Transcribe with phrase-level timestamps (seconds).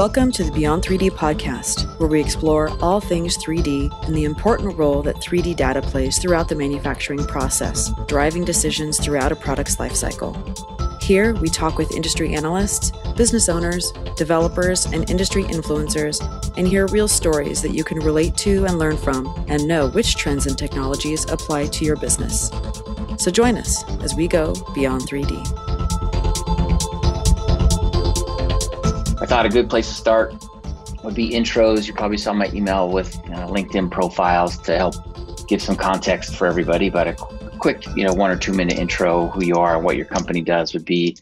[0.00, 4.78] Welcome to the Beyond 3D podcast, where we explore all things 3D and the important
[4.78, 10.32] role that 3D data plays throughout the manufacturing process, driving decisions throughout a product's lifecycle.
[11.02, 16.18] Here, we talk with industry analysts, business owners, developers, and industry influencers,
[16.56, 20.16] and hear real stories that you can relate to and learn from, and know which
[20.16, 22.50] trends and technologies apply to your business.
[23.18, 25.69] So join us as we go beyond 3D.
[29.30, 30.34] Thought a good place to start
[31.04, 31.86] would be intros.
[31.86, 34.96] You probably saw my email with LinkedIn profiles to help
[35.46, 36.90] give some context for everybody.
[36.90, 37.12] But a
[37.60, 40.40] quick, you know, one or two minute intro, who you are, and what your company
[40.40, 41.16] does would be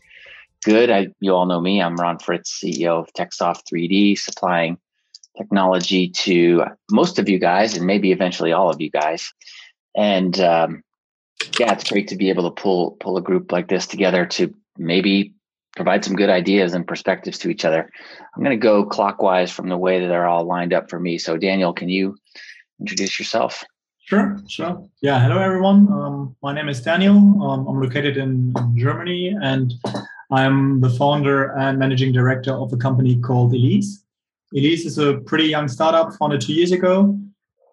[0.64, 0.88] good.
[0.88, 1.82] I, you all know me.
[1.82, 4.78] I'm Ron Fritz, CEO of TechSoft 3D, supplying
[5.36, 9.34] technology to most of you guys, and maybe eventually all of you guys.
[9.94, 10.82] And um,
[11.60, 14.54] yeah, it's great to be able to pull pull a group like this together to
[14.78, 15.34] maybe
[15.78, 17.88] provide some good ideas and perspectives to each other.
[18.34, 21.18] I'm going to go clockwise from the way that they're all lined up for me.
[21.18, 22.16] So, Daniel, can you
[22.80, 23.64] introduce yourself?
[24.00, 24.88] Sure, sure.
[25.02, 25.86] Yeah, hello everyone.
[25.92, 27.16] Um, my name is Daniel.
[27.16, 29.72] Um, I'm located in, Germany and
[30.32, 34.02] I'm the founder and managing director of a company called Elise.
[34.52, 37.16] Elise is a pretty young startup founded two years ago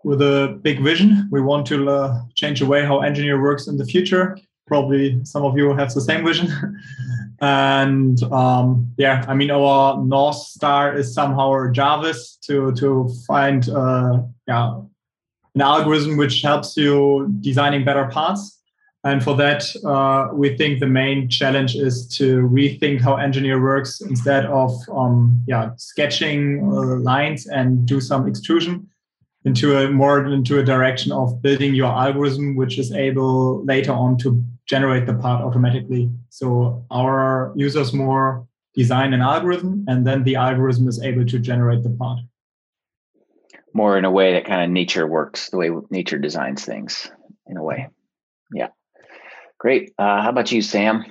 [0.04, 1.28] with a big vision.
[1.32, 4.38] We want to uh, change the way how engineer works in the future.
[4.68, 6.50] Probably some of you have the same vision.
[7.42, 14.22] and um, yeah, I mean our north star is somehow Jarvis to to find uh,
[14.48, 14.82] yeah
[15.56, 18.62] an algorithm which helps you designing better parts.
[19.04, 24.02] And for that, uh, we think the main challenge is to rethink how engineer works
[24.02, 28.90] instead of um, yeah sketching uh, lines and do some extrusion
[29.46, 34.18] into a more into a direction of building your algorithm, which is able later on
[34.18, 36.10] to generate the part automatically.
[36.30, 41.84] So our users more design an algorithm and then the algorithm is able to generate
[41.84, 42.20] the part.
[43.74, 47.10] More in a way that kind of nature works, the way nature designs things
[47.48, 47.90] in a way.
[48.54, 48.70] Yeah.
[49.58, 49.94] Great.
[49.98, 51.06] Uh, how about you, Sam?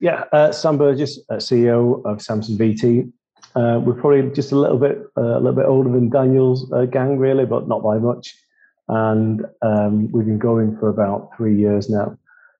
[0.00, 3.10] Yeah, uh, Sam Burgess, uh, CEO of Samson VT.
[3.54, 6.84] Uh, we're probably just a little bit uh, a little bit older than Daniel's uh,
[6.86, 8.36] gang, really, but not by much.
[8.88, 12.18] And um, we've been going for about three years now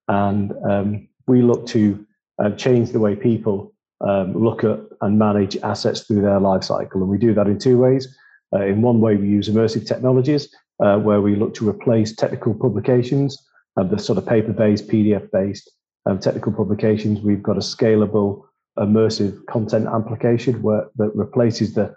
[0.09, 2.06] and um, we look to
[2.42, 7.00] uh, change the way people um, look at and manage assets through their life cycle.
[7.00, 8.14] And we do that in two ways.
[8.54, 12.54] Uh, in one way, we use immersive technologies, uh, where we look to replace technical
[12.54, 13.43] publications,
[13.76, 15.70] uh, the sort of paper-based, PDF-based
[16.06, 17.20] um, technical publications.
[17.20, 18.44] We've got a scalable,
[18.78, 21.94] immersive content application where, that replaces the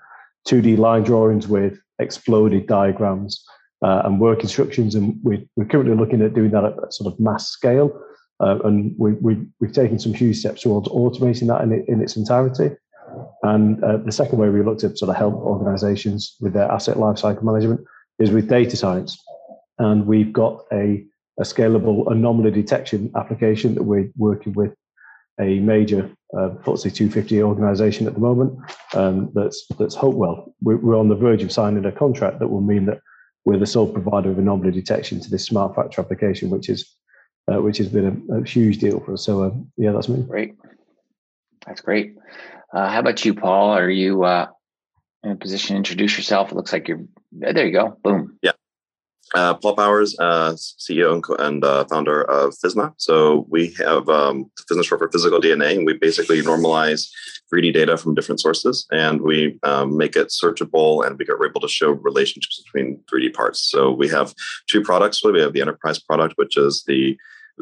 [0.47, 3.43] 2D line drawings with exploded diagrams
[3.83, 4.95] uh, and work instructions.
[4.95, 7.99] And we, we're currently looking at doing that at sort of mass scale.
[8.39, 12.15] Uh, and we, we, we've taken some huge steps towards automating that in, in its
[12.15, 12.75] entirety.
[13.43, 16.97] And uh, the second way we looked at sort of help organizations with their asset
[16.97, 17.81] lifecycle management
[18.19, 19.17] is with data science.
[19.79, 21.05] And we've got a,
[21.39, 24.73] a scalable anomaly detection application that we're working with
[25.39, 28.57] a major uh, FTSE 250 organization at the moment
[28.95, 30.53] um, that's, that's Hopewell.
[30.61, 32.99] We're on the verge of signing a contract that will mean that
[33.47, 36.93] we're the sole provider of anomaly detection to this smart factory application, which is
[37.49, 39.23] uh, which has been a, a, huge deal for us.
[39.23, 40.21] So uh, yeah, that's me.
[40.23, 40.55] Great,
[41.65, 42.17] that's great.
[42.73, 43.69] Uh, how about you, Paul?
[43.69, 44.47] Are you uh,
[45.23, 46.51] in a position to introduce yourself?
[46.51, 47.65] It looks like you're there.
[47.65, 47.97] You go.
[48.03, 48.37] Boom.
[48.41, 48.51] Yeah.
[49.35, 52.93] Uh, Paul Powers, uh, CEO and, and uh, founder of Physna.
[52.97, 57.09] So we have um, Physna short for physical DNA, and we basically normalize
[57.53, 61.61] 3D data from different sources, and we um, make it searchable, and we are able
[61.61, 63.59] to show relationships between 3D parts.
[63.59, 64.33] So we have
[64.67, 65.23] two products.
[65.23, 67.17] We have the enterprise product, which is the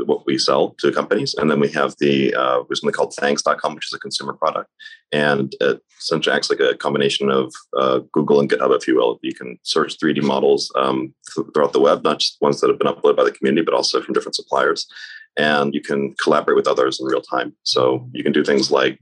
[0.05, 1.33] what we sell to companies.
[1.35, 4.69] And then we have the uh, something called thangs.com, which is a consumer product.
[5.11, 9.19] And it essentially acts like a combination of uh, Google and GitHub, if you will.
[9.21, 11.13] You can search 3D models um,
[11.53, 14.01] throughout the web, not just ones that have been uploaded by the community, but also
[14.01, 14.87] from different suppliers.
[15.37, 17.55] And you can collaborate with others in real time.
[17.63, 18.99] So you can do things like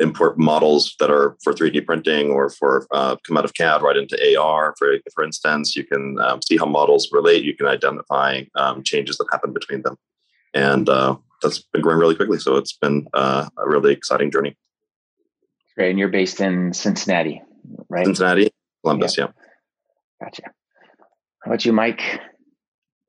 [0.00, 3.96] import models that are for 3D printing or for uh, come out of CAD right
[3.96, 4.74] into AR.
[4.78, 7.44] For for instance, you can um, see how models relate.
[7.44, 9.96] You can identify um, changes that happen between them
[10.54, 12.38] and uh, that's been growing really quickly.
[12.38, 14.56] So it's been uh, a really exciting journey.
[15.76, 17.42] Great, and you're based in Cincinnati,
[17.88, 18.04] right?
[18.04, 18.50] Cincinnati,
[18.82, 19.24] Columbus, yeah.
[19.24, 20.26] yeah.
[20.26, 20.42] Gotcha.
[21.42, 22.20] How about you, Mike?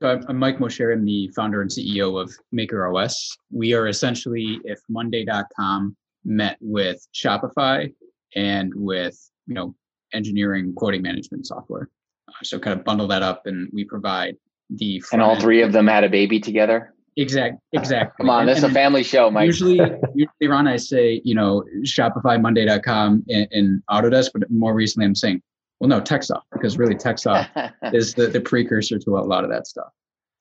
[0.04, 0.92] I'm Mike Mosher.
[0.92, 3.14] I'm the founder and CEO of MakerOS.
[3.52, 5.96] We are essentially if Monday.com
[6.26, 7.94] met with Shopify
[8.36, 9.18] and with
[9.48, 9.76] you know
[10.14, 11.90] engineering quoting management software.
[12.28, 14.38] Uh, so kind of bundle that up, and we provide
[14.70, 18.24] the and all three of them had a baby together Exact, exactly.
[18.24, 19.46] Come on, this is a family show, Mike.
[19.46, 19.76] Usually,
[20.16, 25.16] usually, Ron, I say, you know, Shopify, Monday.com, and, and Autodesk, but more recently, I'm
[25.16, 25.42] saying,
[25.80, 29.68] well, no, TechSoft, because really, TechSoft is the, the precursor to a lot of that
[29.68, 29.90] stuff.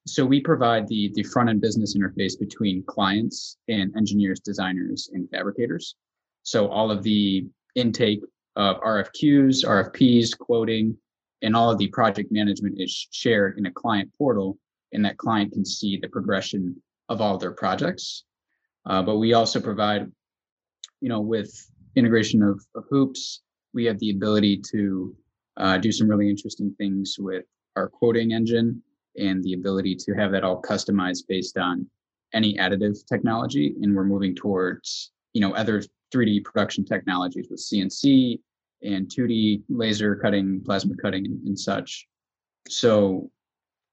[0.07, 5.29] So we provide the the front end business interface between clients and engineers, designers, and
[5.31, 5.95] fabricators.
[6.43, 8.21] So all of the intake
[8.57, 10.97] of RFQs, RFPs, quoting,
[11.43, 14.59] and all of the project management is shared in a client portal
[14.93, 18.25] and that client can see the progression of all of their projects.
[18.87, 20.11] Uh, but we also provide,
[21.01, 21.53] you know, with
[21.97, 23.43] integration of, of hoops,
[23.75, 25.15] we have the ability to
[25.57, 27.45] uh, do some really interesting things with
[27.77, 28.83] our quoting engine
[29.17, 31.87] and the ability to have that all customized based on
[32.33, 33.75] any additive technology.
[33.83, 35.83] And we're moving towards, you know, other
[36.15, 38.41] 3D production technologies with CNC
[38.83, 42.07] and 2D laser cutting, plasma cutting, and, and such.
[42.69, 43.31] So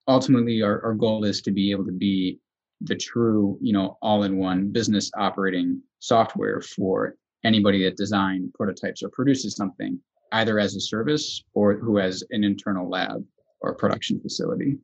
[0.08, 2.40] ultimately, our, our goal is to be able to be
[2.82, 9.56] the true, you know, all-in-one business operating software for anybody that design prototypes or produces
[9.56, 10.00] something,
[10.32, 13.24] either as a service or who has an internal lab
[13.62, 14.78] or production facility.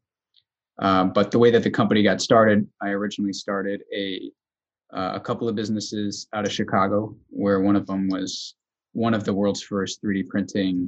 [0.80, 4.32] Um, but the way that the company got started, I originally started a
[4.92, 8.54] uh, a couple of businesses out of Chicago, where one of them was
[8.92, 10.88] one of the world's first 3D printing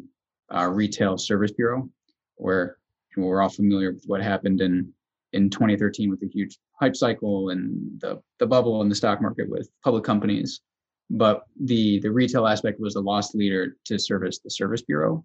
[0.54, 1.90] uh, retail service bureau,
[2.36, 2.78] where
[3.24, 4.92] we're all familiar with what happened in
[5.34, 9.50] in 2013 with the huge hype cycle and the the bubble in the stock market
[9.50, 10.62] with public companies.
[11.10, 15.24] But the the retail aspect was a lost leader to service the service bureau,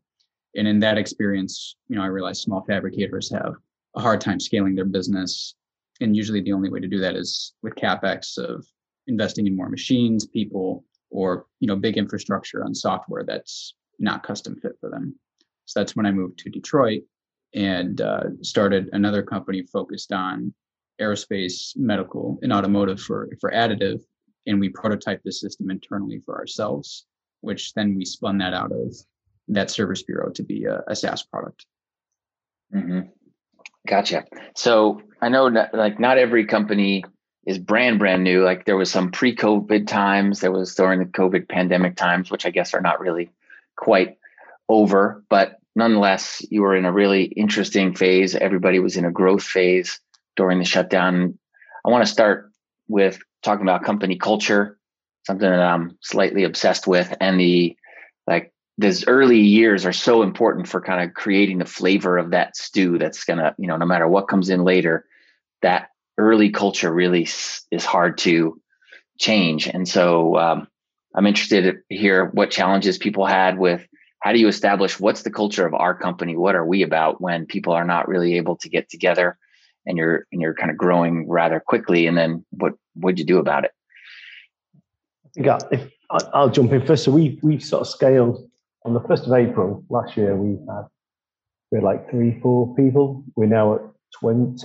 [0.56, 3.54] and in that experience, you know, I realized small fabricators have
[3.96, 5.54] a hard time scaling their business,
[6.00, 8.66] and usually the only way to do that is with capex of
[9.06, 14.56] investing in more machines, people, or you know big infrastructure on software that's not custom
[14.56, 15.14] fit for them.
[15.66, 17.02] So that's when I moved to Detroit
[17.54, 20.54] and uh, started another company focused on
[21.00, 24.00] aerospace, medical, and automotive for for additive.
[24.46, 27.06] And we prototyped the system internally for ourselves,
[27.40, 28.94] which then we spun that out of
[29.48, 31.66] that service bureau to be a, a SaaS product.
[32.74, 33.00] Mm-hmm.
[33.86, 34.24] Gotcha.
[34.54, 37.04] So I know like not every company
[37.46, 38.44] is brand brand new.
[38.44, 42.50] Like there was some pre-COVID times, there was during the COVID pandemic times, which I
[42.50, 43.30] guess are not really
[43.76, 44.18] quite
[44.68, 48.34] over, but nonetheless, you were in a really interesting phase.
[48.34, 50.00] Everybody was in a growth phase
[50.36, 51.38] during the shutdown.
[51.84, 52.50] I want to start
[52.88, 54.78] with talking about company culture,
[55.26, 57.76] something that I'm slightly obsessed with, and the
[58.26, 58.52] like.
[58.78, 62.96] These early years are so important for kind of creating the flavor of that stew.
[62.96, 65.04] That's gonna, you know, no matter what comes in later,
[65.60, 67.28] that early culture really
[67.70, 68.58] is hard to
[69.18, 69.66] change.
[69.66, 70.66] And so, um,
[71.14, 73.86] I'm interested to hear what challenges people had with
[74.20, 76.36] how do you establish what's the culture of our company?
[76.36, 79.38] What are we about when people are not really able to get together
[79.86, 82.06] and you're and you're kind of growing rather quickly?
[82.06, 83.72] And then what what'd you do about it?
[85.36, 87.04] Yeah if i'll jump in first.
[87.04, 88.46] So we we sort of scaled.
[88.86, 90.86] On the 1st of april last year we had
[91.70, 93.22] we had like three four people.
[93.36, 93.82] We're now at
[94.20, 94.56] 20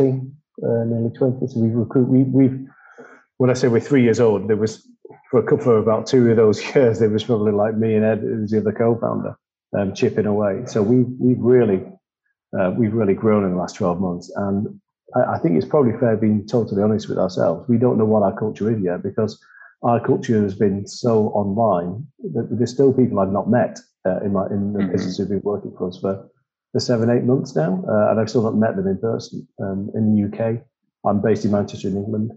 [0.64, 2.68] uh, nearly 20 so we've recruited we, we've
[3.38, 4.88] when i say we're three years old there was
[5.30, 8.06] for a couple of about two of those years there was probably like me and
[8.06, 9.36] ed who's the other co-founder
[9.78, 10.64] um, chipping away.
[10.66, 11.84] So we we've really
[12.58, 14.80] uh, we've really grown in the last 12 months, and
[15.16, 17.68] I, I, think it's probably fair being totally honest with ourselves.
[17.68, 19.44] We don't know what our culture is yet because
[19.84, 24.34] our culture has been so online that there's still people I've not met uh, in
[24.34, 24.92] my in the mm-hmm.
[24.92, 26.30] business who've been working for us for
[26.72, 29.48] for seven eight months now, uh, and I've still not met them in person.
[29.62, 30.62] Um, in the UK,
[31.06, 32.32] I'm based in Manchester, in England.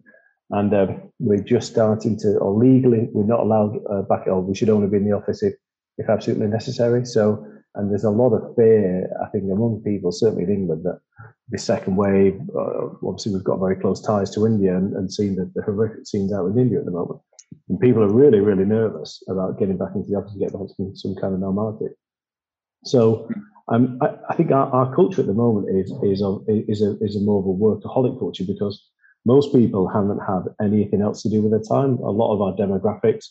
[0.50, 4.42] And um, we're just starting to, or legally, we're not allowed uh, back at all.
[4.42, 5.54] We should only be in the office if
[5.98, 7.04] if absolutely necessary.
[7.04, 11.00] So, and there's a lot of fear, I think, among people, certainly in England, that
[11.50, 15.36] the second wave, uh, obviously, we've got very close ties to India and, and seeing
[15.36, 17.20] the, the horrific scenes out in India at the moment.
[17.68, 20.76] And people are really, really nervous about getting back into the office and getting back
[20.76, 21.86] to some kind of normality.
[22.84, 23.28] So,
[23.68, 26.96] um, I, I, think our, our, culture at the moment is is a, is a
[27.04, 28.82] is a more of a workaholic culture because
[29.26, 31.98] most people haven't had anything else to do with their time.
[31.98, 33.26] A lot of our demographics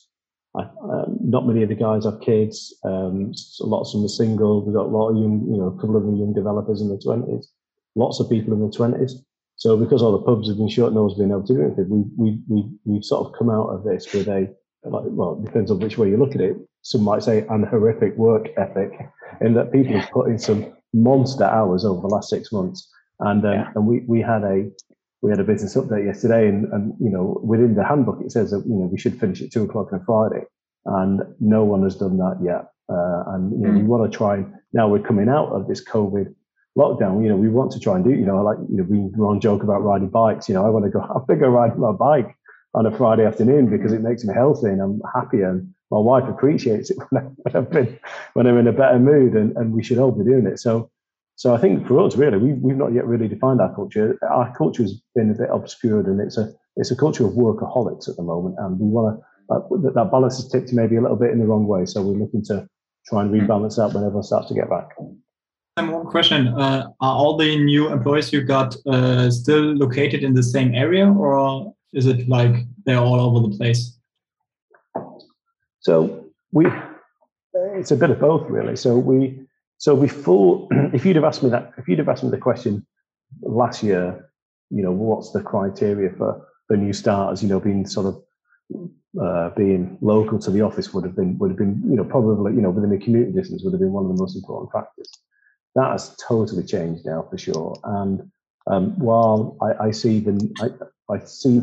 [0.57, 2.75] um, not many of the guys have kids.
[2.83, 4.65] Um, a lot of them are single.
[4.65, 6.97] We've got a lot of young, you know, a couple of young developers in the
[6.97, 7.49] twenties.
[7.95, 9.21] Lots of people in the twenties.
[9.55, 11.89] So because all the pubs have been shut, no one's been able to do anything.
[11.89, 15.45] We we we we've sort of come out of this with a like, well, it
[15.45, 16.55] depends on which way you look at it.
[16.81, 18.91] Some might say an horrific work ethic,
[19.41, 22.89] in that people have put in some monster hours over the last six months.
[23.19, 23.71] And um, yeah.
[23.75, 24.69] and we we had a
[25.21, 28.51] we had a business update yesterday, and, and you know within the handbook it says
[28.51, 30.45] that you know we should finish at two o'clock on Friday,
[30.85, 32.71] and no one has done that yet.
[32.89, 33.81] Uh, and you know mm.
[33.81, 34.45] we want to try.
[34.73, 36.33] Now we're coming out of this COVID
[36.77, 39.09] lockdown, you know, we want to try and do, you know, like, you know, we
[39.15, 40.47] Ron joke about riding bikes.
[40.47, 42.35] You know, I want to go, I think I ride my bike
[42.73, 46.29] on a Friday afternoon because it makes me healthy and I'm happy and my wife
[46.29, 47.99] appreciates it when, I, have been
[48.33, 50.59] when I'm in a better mood and, and we should all be doing it.
[50.59, 50.91] So
[51.37, 54.17] so I think for us really we we've not yet really defined our culture.
[54.29, 58.09] Our culture has been a bit obscured and it's a it's a culture of workaholics
[58.09, 61.15] at the moment and we want to that, that balance is tipped maybe a little
[61.15, 61.85] bit in the wrong way.
[61.85, 62.67] So we're looking to
[63.07, 64.89] try and rebalance that when everyone starts to get back.
[65.77, 70.33] And one question: uh, Are all the new employees you got uh, still located in
[70.33, 73.97] the same area, or is it like they're all over the place?
[75.79, 76.65] So we,
[77.53, 78.75] it's a bit of both, really.
[78.75, 79.39] So we,
[79.77, 82.85] so before, if you'd have asked me that, if you'd have asked me the question
[83.41, 84.29] last year,
[84.69, 87.41] you know, what's the criteria for for new starters?
[87.41, 88.23] You know, being sort of
[89.21, 92.53] uh, being local to the office would have been would have been you know probably
[92.53, 95.09] you know within a commuting distance would have been one of the most important factors.
[95.75, 97.75] That has totally changed now for sure.
[97.83, 98.31] And
[98.69, 101.61] um, while I, I see the I, I, see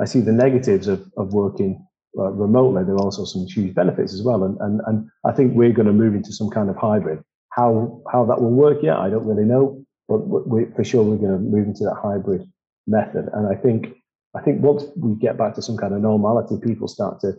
[0.00, 1.84] I see the negatives of, of working
[2.16, 4.44] uh, remotely, there are also some huge benefits as well.
[4.44, 7.22] And, and and I think we're going to move into some kind of hybrid.
[7.56, 11.16] How how that will work yet, I don't really know, but we, for sure we're
[11.16, 12.42] going to move into that hybrid
[12.86, 13.28] method.
[13.32, 13.94] And I think
[14.36, 17.32] I think once we get back to some kind of normality, people start to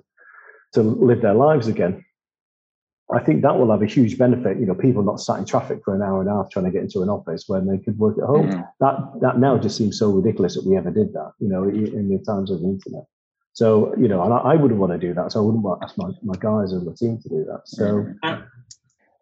[0.74, 2.04] to live their lives again.
[3.14, 4.60] I think that will have a huge benefit.
[4.60, 6.72] You know, people not sat in traffic for an hour and a half trying to
[6.72, 8.50] get into an office when they could work at home.
[8.50, 8.68] Mm.
[8.82, 11.32] That that now just seems so ridiculous that we ever did that.
[11.40, 13.06] You know, in the times of the internet.
[13.54, 15.32] So you know, and I, I wouldn't want to do that.
[15.32, 17.62] So I wouldn't want to ask my, my guys and the team to do that.
[17.66, 18.08] So.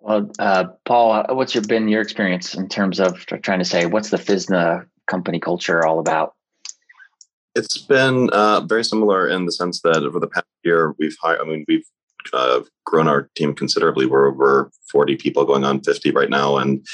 [0.05, 3.87] Well, uh, Paul, uh, what's your been your experience in terms of trying to say
[3.87, 6.35] what's the Physna company culture all about?
[7.55, 11.41] It's been uh, very similar in the sense that over the past year, we've hired.
[11.41, 11.87] I mean, we've
[12.33, 14.05] uh, grown our team considerably.
[14.05, 16.57] We're over 40 people, going on 50 right now.
[16.57, 16.85] And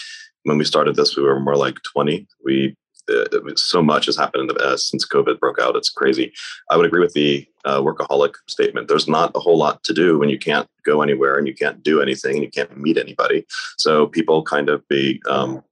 [0.44, 2.26] when we started this, we were more like 20.
[2.46, 2.78] We
[3.10, 3.26] uh,
[3.56, 5.76] so much has happened uh, since COVID broke out.
[5.76, 6.32] It's crazy.
[6.70, 8.88] I would agree with the uh, workaholic statement.
[8.88, 11.84] There's not a whole lot to do when you can't go anywhere and you can't
[11.84, 13.46] do anything and you can't meet anybody.
[13.78, 15.64] So people kind of be um,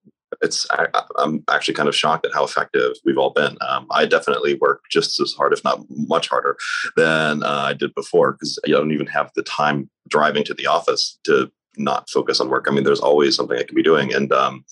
[0.42, 0.88] it's I,
[1.20, 3.58] am actually kind of shocked at how effective we've all been.
[3.68, 6.58] Um, I definitely work just as hard, if not much harder,
[6.96, 10.68] than uh, I did before because I don't even have the time driving to the
[10.68, 12.68] office to not focus on work.
[12.68, 14.66] I mean, there's always something I could be doing, and um,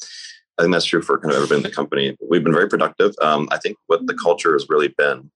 [0.57, 2.17] I think that's true for kind of everybody in the company.
[2.29, 3.13] We've been very productive.
[3.21, 5.31] Um, I think what the culture has really been.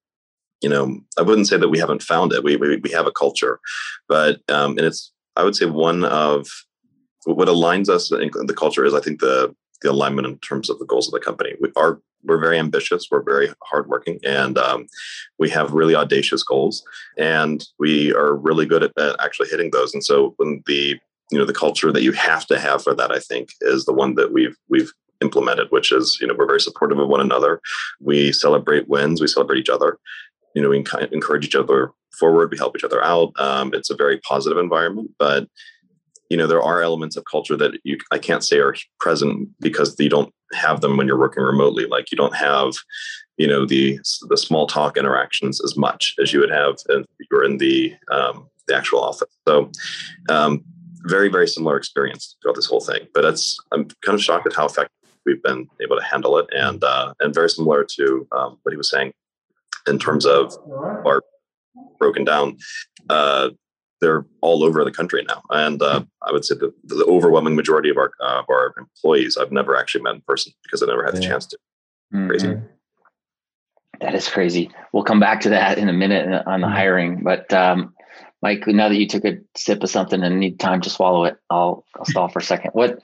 [0.62, 2.44] You know, I wouldn't say that we haven't found it.
[2.44, 3.60] We we, we have a culture,
[4.08, 6.46] but um, and it's I would say one of
[7.24, 10.78] what aligns us in the culture is I think the the alignment in terms of
[10.78, 11.54] the goals of the company.
[11.60, 14.86] We are we're very ambitious, we're very hardworking, and um,
[15.38, 16.84] we have really audacious goals,
[17.18, 19.92] and we are really good at, at actually hitting those.
[19.92, 20.98] And so when the
[21.30, 23.92] you know the culture that you have to have for that, I think, is the
[23.92, 27.60] one that we've we've implemented, which is you know we're very supportive of one another.
[28.00, 29.98] We celebrate wins, we celebrate each other.
[30.54, 32.50] You know, we encourage each other forward.
[32.50, 33.32] We help each other out.
[33.38, 35.48] Um, it's a very positive environment, but
[36.32, 39.94] you know there are elements of culture that you I can't say are present because
[39.98, 41.84] you don't have them when you're working remotely.
[41.84, 42.72] Like you don't have
[43.36, 43.98] you know the
[44.30, 47.94] the small talk interactions as much as you would have if you were in the
[48.10, 49.36] um, the actual office.
[49.46, 49.70] So
[50.30, 50.64] um,
[51.04, 53.08] very very similar experience throughout this whole thing.
[53.12, 56.46] But that's I'm kind of shocked at how effective we've been able to handle it,
[56.56, 59.12] and uh, and very similar to um, what he was saying
[59.86, 60.54] in terms of
[61.06, 61.22] our
[61.98, 62.58] broken down.
[63.08, 63.50] Uh,
[64.00, 65.42] they're all over the country now.
[65.50, 69.36] And uh, I would say the, the overwhelming majority of our uh, of our employees
[69.36, 71.58] I've never actually met in person because I never had the chance to.
[72.12, 72.28] Mm-hmm.
[72.28, 72.56] Crazy.
[74.00, 74.70] That is crazy.
[74.92, 76.76] We'll come back to that in a minute on the mm-hmm.
[76.76, 77.22] hiring.
[77.22, 77.94] But um,
[78.42, 81.36] Mike, now that you took a sip of something and need time to swallow it,
[81.48, 82.72] I'll I'll stall for a second.
[82.72, 82.98] What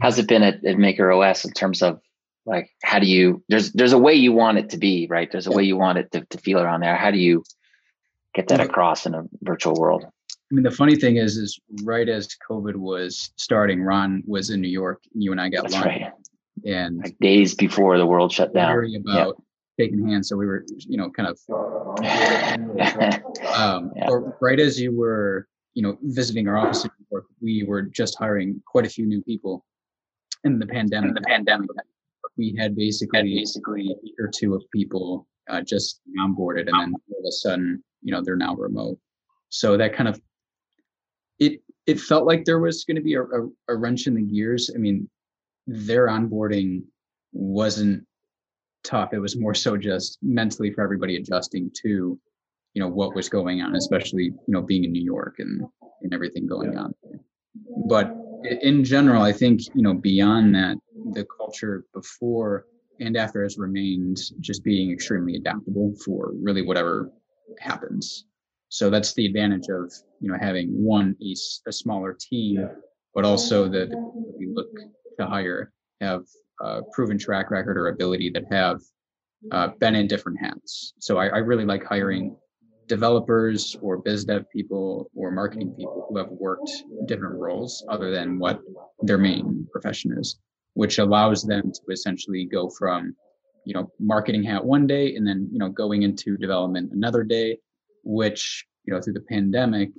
[0.00, 2.00] has it been at, at Maker OS in terms of
[2.48, 5.30] like how do you there's there's a way you want it to be, right?
[5.30, 6.96] There's a way you want it to, to feel around there.
[6.96, 7.44] How do you
[8.34, 10.04] get that across in a virtual world?
[10.50, 14.62] I mean, the funny thing is, is right as COVID was starting, Ron was in
[14.62, 15.02] New York.
[15.12, 16.12] And you and I got That's lunch, right.
[16.64, 18.94] and like days before the world shut down.
[18.96, 19.34] About yep.
[19.78, 21.38] taking hands, so we were, you know, kind of.
[23.54, 24.06] um, yeah.
[24.08, 27.82] Or right as you were, you know, visiting our office in New York, we were
[27.82, 29.66] just hiring quite a few new people.
[30.44, 31.68] In the pandemic, in the pandemic,
[32.38, 36.80] we had basically, had basically a week or two of people uh, just onboarded, and
[36.80, 38.98] then all of a sudden, you know, they're now remote.
[39.50, 40.20] So that kind of
[41.38, 44.22] it it felt like there was going to be a, a, a wrench in the
[44.22, 44.70] gears.
[44.74, 45.08] I mean,
[45.66, 46.82] their onboarding
[47.32, 48.04] wasn't
[48.84, 49.12] tough.
[49.12, 52.18] It was more so just mentally for everybody adjusting to,
[52.74, 55.62] you know, what was going on, especially you know being in New York and
[56.02, 56.94] and everything going on.
[57.88, 58.14] But
[58.44, 60.76] in general, I think you know beyond that,
[61.12, 62.66] the culture before
[63.00, 67.10] and after has remained just being extremely adaptable for really whatever
[67.60, 68.24] happens.
[68.70, 71.34] So that's the advantage of you know having one a,
[71.68, 72.68] a smaller team,
[73.14, 73.96] but also the, the
[74.38, 74.70] we look
[75.18, 76.24] to hire have
[76.60, 78.80] a proven track record or ability that have
[79.52, 80.94] uh, been in different hats.
[80.98, 82.36] So I, I really like hiring
[82.88, 86.70] developers or biz dev people or marketing people who have worked
[87.06, 88.60] different roles other than what
[89.02, 90.38] their main profession is,
[90.74, 93.14] which allows them to essentially go from,
[93.64, 97.58] you know, marketing hat one day and then, you know, going into development another day,
[98.04, 99.90] which, you know, through the pandemic,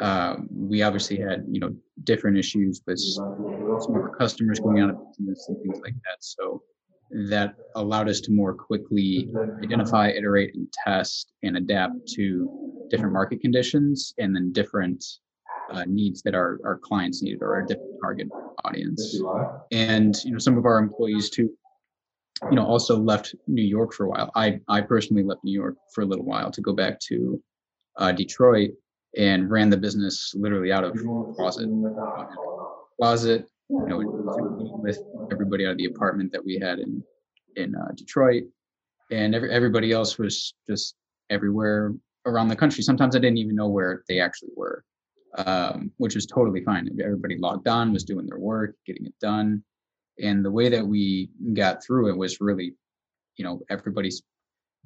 [0.00, 4.90] uh, we obviously had, you know, different issues with some of our customers going out
[4.90, 6.18] of business and things like that.
[6.20, 6.62] So
[7.10, 9.30] that allowed us to more quickly
[9.62, 15.04] identify, iterate, and test and adapt to different market conditions and then different
[15.70, 18.28] uh, needs that our, our clients needed or our different target
[18.64, 19.20] audience.
[19.70, 21.50] And you know, some of our employees too,
[22.50, 24.30] you know, also left New York for a while.
[24.34, 27.42] I I personally left New York for a little while to go back to
[27.98, 28.70] uh, Detroit
[29.16, 30.96] and ran the business literally out of
[31.36, 31.68] closet.
[32.96, 33.98] Closet, you know,
[34.82, 34.98] with
[35.30, 37.02] everybody out of the apartment that we had in
[37.56, 38.44] in uh, Detroit,
[39.10, 40.94] and every, everybody else was just
[41.30, 41.94] everywhere
[42.26, 42.82] around the country.
[42.82, 44.84] Sometimes I didn't even know where they actually were,
[45.36, 46.88] um, which was totally fine.
[47.02, 49.62] Everybody logged on, was doing their work, getting it done,
[50.22, 52.74] and the way that we got through it was really,
[53.36, 54.22] you know, everybody's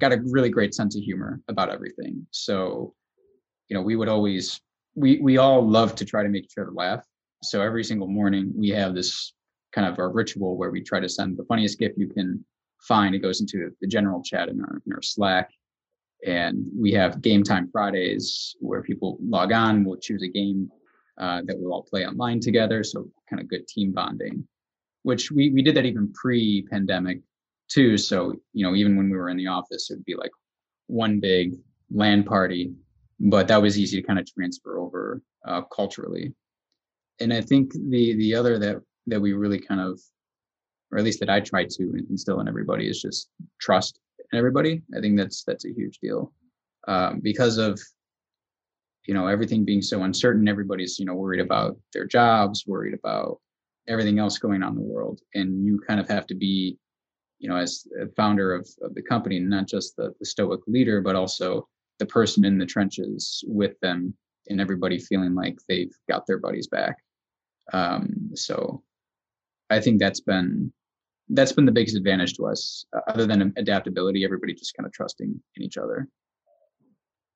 [0.00, 2.26] got a really great sense of humor about everything.
[2.30, 2.94] So,
[3.68, 4.60] you know, we would always
[4.94, 7.04] we we all love to try to make each other laugh
[7.42, 9.32] so every single morning we have this
[9.72, 12.44] kind of a ritual where we try to send the funniest gift you can
[12.80, 13.14] find.
[13.14, 15.50] It goes into the general chat in our, in our Slack.
[16.24, 20.70] And we have game time Fridays where people log on, we'll choose a game
[21.18, 22.84] uh, that we'll all play online together.
[22.84, 24.46] So kind of good team bonding,
[25.02, 27.20] which we, we did that even pre pandemic
[27.68, 27.98] too.
[27.98, 30.30] So, you know, even when we were in the office, it would be like
[30.86, 31.56] one big
[31.90, 32.72] LAN party,
[33.18, 36.32] but that was easy to kind of transfer over uh, culturally
[37.20, 40.00] and I think the the other that that we really kind of,
[40.90, 43.28] or at least that I try to instill in everybody is just
[43.60, 43.98] trust
[44.32, 44.82] in everybody.
[44.96, 46.32] I think that's that's a huge deal
[46.88, 47.80] um, because of
[49.06, 50.48] you know everything being so uncertain.
[50.48, 53.40] Everybody's you know worried about their jobs, worried about
[53.88, 56.78] everything else going on in the world, and you kind of have to be
[57.42, 61.02] you know as a founder of, of the company not just the, the stoic leader
[61.02, 64.14] but also the person in the trenches with them
[64.48, 66.96] and everybody feeling like they've got their buddies back.
[67.72, 68.82] Um, so
[69.70, 70.72] I think that's been
[71.28, 74.24] that's been the biggest advantage to us, uh, other than adaptability.
[74.24, 76.08] Everybody just kind of trusting in each other.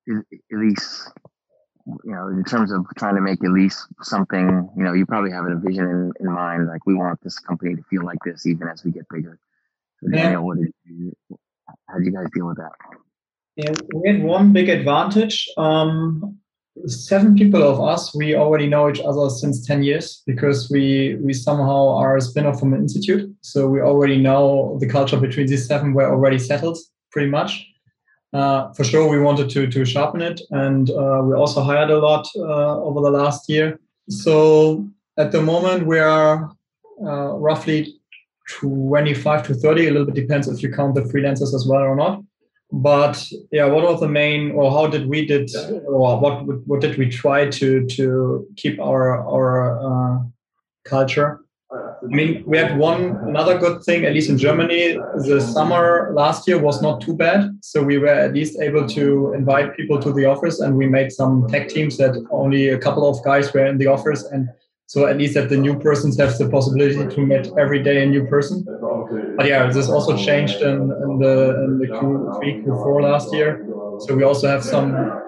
[0.09, 1.11] At least,
[1.85, 5.31] you know, in terms of trying to make at least something, you know, you probably
[5.31, 6.67] have a vision in, in mind.
[6.67, 9.39] Like we want this company to feel like this, even as we get bigger.
[10.01, 11.13] So Daniel, what did you?
[11.89, 12.71] How do you guys deal with that?
[13.55, 15.49] Yeah, we had one big advantage.
[15.57, 16.37] Um,
[16.85, 21.33] seven people of us, we already know each other since 10 years because we, we
[21.33, 23.33] somehow are a spin-off from an institute.
[23.41, 26.77] So we already know the culture between these seven were already settled
[27.11, 27.65] pretty much.
[28.33, 30.41] Uh, for sure, we wanted to, to sharpen it.
[30.51, 33.79] And uh, we also hired a lot uh, over the last year.
[34.09, 34.87] So
[35.17, 36.51] at the moment, we are
[37.01, 37.95] uh, roughly
[38.49, 41.95] 25 to 30, a little bit depends if you count the freelancers as well or
[41.95, 42.21] not
[42.71, 45.49] but yeah what was the main or how did we did
[45.87, 50.19] or what what did we try to to keep our our uh,
[50.83, 51.39] culture?
[51.71, 56.47] I mean we had one another good thing at least in germany the summer last
[56.47, 57.57] year was not too bad.
[57.61, 61.11] So we were at least able to invite people to the office and we made
[61.11, 64.49] some tech teams that only a couple of guys were in the office and
[64.87, 68.05] so at least that the new persons have the possibility to meet every day a
[68.05, 68.65] new person.
[69.35, 73.67] But yeah, this also changed in, in the in the Q3, Q4 last year.
[73.99, 75.21] So we also have some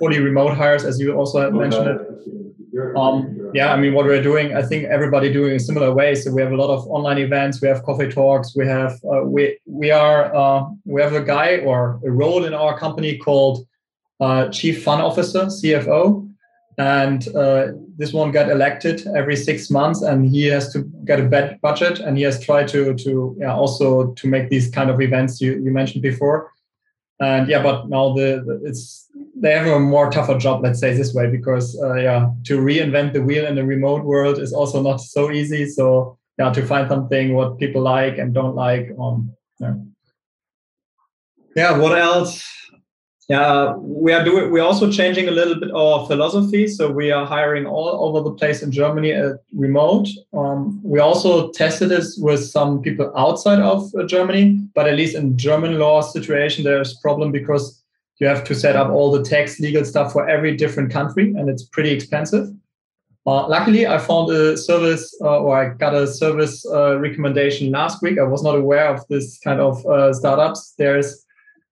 [0.00, 2.96] fully remote hires, as you also mentioned it.
[2.96, 6.14] Um, yeah, I mean, what we're doing, I think everybody doing a similar way.
[6.14, 9.22] So we have a lot of online events, we have coffee talks, we have uh,
[9.22, 13.66] we we are uh, we have a guy or a role in our company called
[14.20, 16.27] uh, Chief Fun Officer (CFO),
[16.78, 21.58] and uh, this one got elected every six months and he has to get a
[21.60, 25.40] budget and he has tried to to yeah, also to make these kind of events
[25.40, 26.52] you, you mentioned before.
[27.20, 30.94] And yeah but now the, the, it's they have a more tougher job let's say
[30.94, 34.80] this way because uh, yeah to reinvent the wheel in the remote world is also
[34.80, 35.66] not so easy.
[35.66, 39.74] So yeah to find something what people like and don't like um yeah,
[41.56, 42.48] yeah what else
[43.28, 44.50] Yeah, we are doing.
[44.50, 46.66] We're also changing a little bit our philosophy.
[46.66, 50.08] So we are hiring all over the place in Germany at remote.
[50.32, 55.14] Um, we also tested this with some people outside of uh, Germany, but at least
[55.14, 57.82] in German law situation, there's problem because
[58.18, 61.50] you have to set up all the tax legal stuff for every different country, and
[61.50, 62.48] it's pretty expensive.
[63.26, 68.00] Uh, luckily, I found a service uh, or I got a service uh, recommendation last
[68.00, 68.18] week.
[68.18, 70.72] I was not aware of this kind of uh, startups.
[70.78, 71.26] There's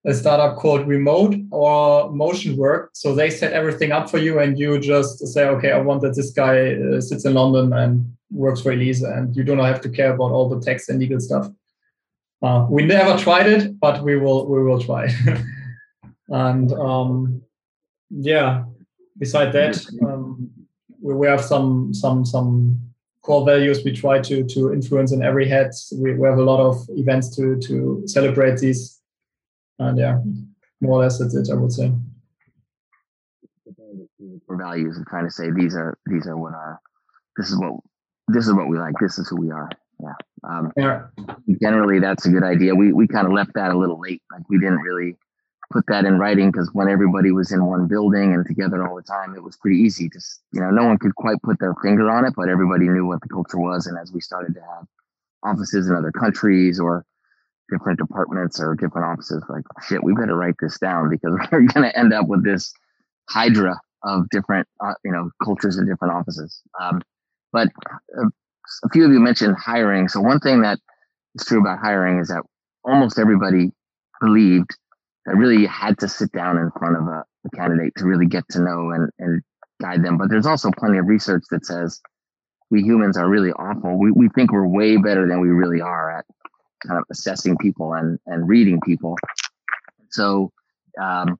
[0.07, 2.91] a startup called Remote or Motion Work.
[2.95, 6.15] So they set everything up for you, and you just say, okay, I want that
[6.15, 9.81] this guy uh, sits in London and works for Elise, and you do not have
[9.83, 11.49] to care about all the tax and legal stuff.
[12.41, 15.09] Uh, we never tried it, but we will we will try.
[16.29, 17.43] and um,
[18.11, 18.65] yeah,
[19.19, 20.49] beside that, um,
[21.01, 22.79] we, we have some some some
[23.23, 25.73] core values we try to to influence in every head.
[25.99, 28.96] We, we have a lot of events to to celebrate these
[29.79, 30.21] and yeah,
[30.81, 31.49] more or less that's it.
[31.51, 31.93] I would say.
[34.47, 36.81] For values and trying to say these are these are what our
[37.37, 37.75] this is what
[38.29, 38.95] this is what we like.
[39.01, 39.69] This is who we are.
[40.01, 40.15] Yeah.
[40.45, 41.07] Um, yeah.
[41.61, 42.75] Generally, that's a good idea.
[42.75, 44.23] We we kind of left that a little late.
[44.31, 45.17] Like we didn't really
[45.73, 49.03] put that in writing because when everybody was in one building and together all the
[49.03, 50.09] time, it was pretty easy.
[50.09, 53.07] Just you know, no one could quite put their finger on it, but everybody knew
[53.07, 53.87] what the culture was.
[53.87, 54.87] And as we started to have
[55.43, 57.05] offices in other countries or
[57.71, 61.83] different departments or different offices like shit we better write this down because we're going
[61.89, 62.73] to end up with this
[63.29, 66.63] hydra of different uh, you know cultures in different offices.
[66.81, 67.03] Um,
[67.53, 67.69] but
[68.19, 68.29] uh,
[68.85, 70.09] a few of you mentioned hiring.
[70.09, 70.79] So one thing that
[71.35, 72.43] is true about hiring is that
[72.85, 73.73] almost everybody
[74.21, 74.71] believed
[75.27, 78.45] that really had to sit down in front of a, a candidate to really get
[78.51, 79.43] to know and, and
[79.81, 80.19] guide them.
[80.19, 82.01] But there's also plenty of research that says
[82.71, 83.99] we humans are really awful.
[83.99, 86.25] We, we think we're way better than we really are at
[86.85, 89.17] kind of assessing people and, and reading people.
[90.11, 90.53] So
[91.01, 91.39] um,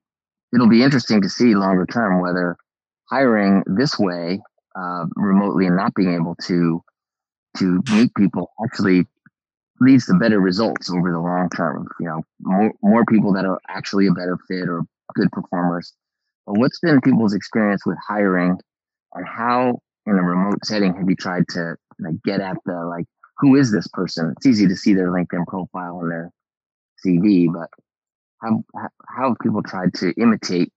[0.53, 2.57] it'll be interesting to see longer term whether
[3.09, 4.39] hiring this way
[4.75, 6.81] uh, remotely and not being able to
[7.57, 9.07] to meet people actually
[9.79, 11.87] leads to better results over the long term.
[11.99, 14.83] You know, more, more people that are actually a better fit or
[15.15, 15.93] good performers.
[16.45, 18.57] But what's been people's experience with hiring,
[19.13, 23.05] and how in a remote setting have you tried to like, get at the like
[23.39, 24.33] who is this person?
[24.35, 26.31] It's easy to see their LinkedIn profile and their
[27.05, 27.69] CV, but
[28.41, 28.63] how
[29.07, 30.71] how have people tried to imitate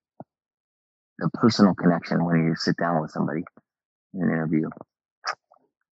[1.19, 3.43] the personal connection when you sit down with somebody
[4.15, 4.69] in an interview?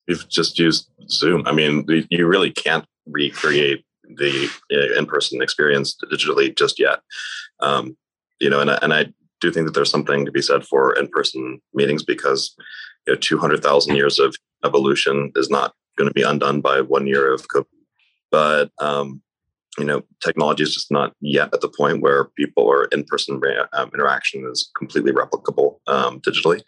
[0.07, 1.43] You've just used Zoom.
[1.47, 7.01] I mean, you really can't recreate the uh, in-person experience digitally just yet.
[7.61, 7.97] Um,
[8.41, 9.07] you know, and I, and I
[9.41, 12.55] do think that there's something to be said for in-person meetings because
[13.07, 17.33] you know, 200,000 years of evolution is not going to be undone by one year
[17.35, 17.67] of COVID.
[18.31, 19.21] But um,
[19.79, 23.41] you know, technology is just not yet at the point where people or in-person
[23.73, 26.63] um, interaction is completely replicable um, digitally.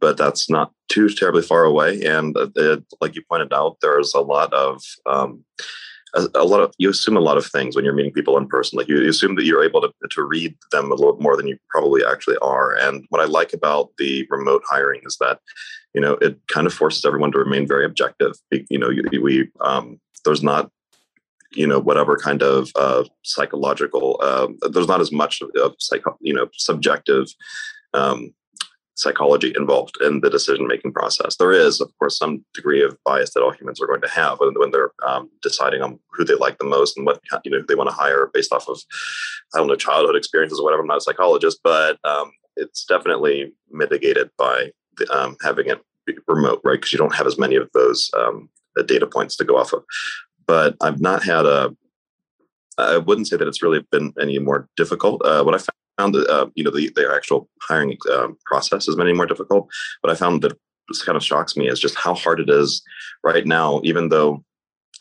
[0.00, 4.12] But that's not too terribly far away, and uh, it, like you pointed out, there's
[4.12, 5.42] a lot of um,
[6.16, 8.48] a, a, lot of you assume a lot of things when you're meeting people in
[8.48, 8.76] person.
[8.76, 11.46] Like you, you, assume that you're able to to read them a little more than
[11.46, 12.74] you probably actually are.
[12.74, 15.40] And what I like about the remote hiring is that
[15.94, 18.32] you know it kind of forces everyone to remain very objective.
[18.50, 18.90] You know,
[19.22, 20.70] we um, there's not
[21.52, 26.34] you know whatever kind of uh, psychological uh, there's not as much of psycho, you
[26.34, 27.28] know subjective
[27.94, 28.34] um,
[28.96, 31.36] psychology involved in the decision making process.
[31.36, 34.40] There is, of course, some degree of bias that all humans are going to have
[34.40, 37.62] when, when they're um, deciding on who they like the most and what you know
[37.66, 38.80] they want to hire based off of
[39.54, 40.82] I don't know childhood experiences or whatever.
[40.82, 45.82] I'm not a psychologist, but um, it's definitely mitigated by the, um, having it
[46.26, 46.80] remote, right?
[46.80, 48.48] Because you don't have as many of those um,
[48.86, 49.84] data points to go off of.
[50.46, 51.76] But I've not had a
[52.78, 55.22] I wouldn't say that it's really been any more difficult.
[55.24, 55.58] Uh, what I
[55.96, 59.68] found that uh, you know the, actual hiring um, process is many more difficult.
[60.02, 60.56] But I found that
[60.88, 62.82] this kind of shocks me is just how hard it is
[63.24, 64.44] right now, even though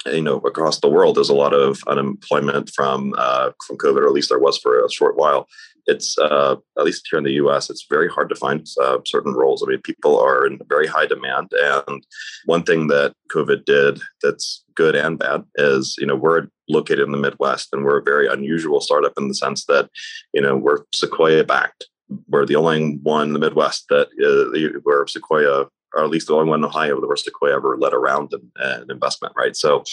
[0.06, 4.08] you know across the world there's a lot of unemployment from uh, from COVID, or
[4.08, 5.48] at least there was for a short while
[5.88, 7.70] it's uh, at least here in the U.S.
[7.70, 9.64] It's very hard to find uh, certain roles.
[9.64, 12.06] I mean, people are in very high demand, and
[12.46, 17.12] one thing that COVID did that's good and bad is you know we're located in
[17.12, 19.90] the Midwest, and we're a very unusual startup in the sense that
[20.34, 21.86] you know we're Sequoia backed.
[22.28, 26.36] We're the only one in the Midwest that uh, where Sequoia, or at least the
[26.36, 29.56] only one in Ohio that where Sequoia ever led around an, investment, right?
[29.56, 29.84] So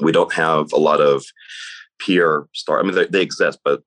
[0.00, 1.24] we don't have a lot of
[2.00, 2.80] peer start.
[2.80, 3.82] I mean, they, they exist, but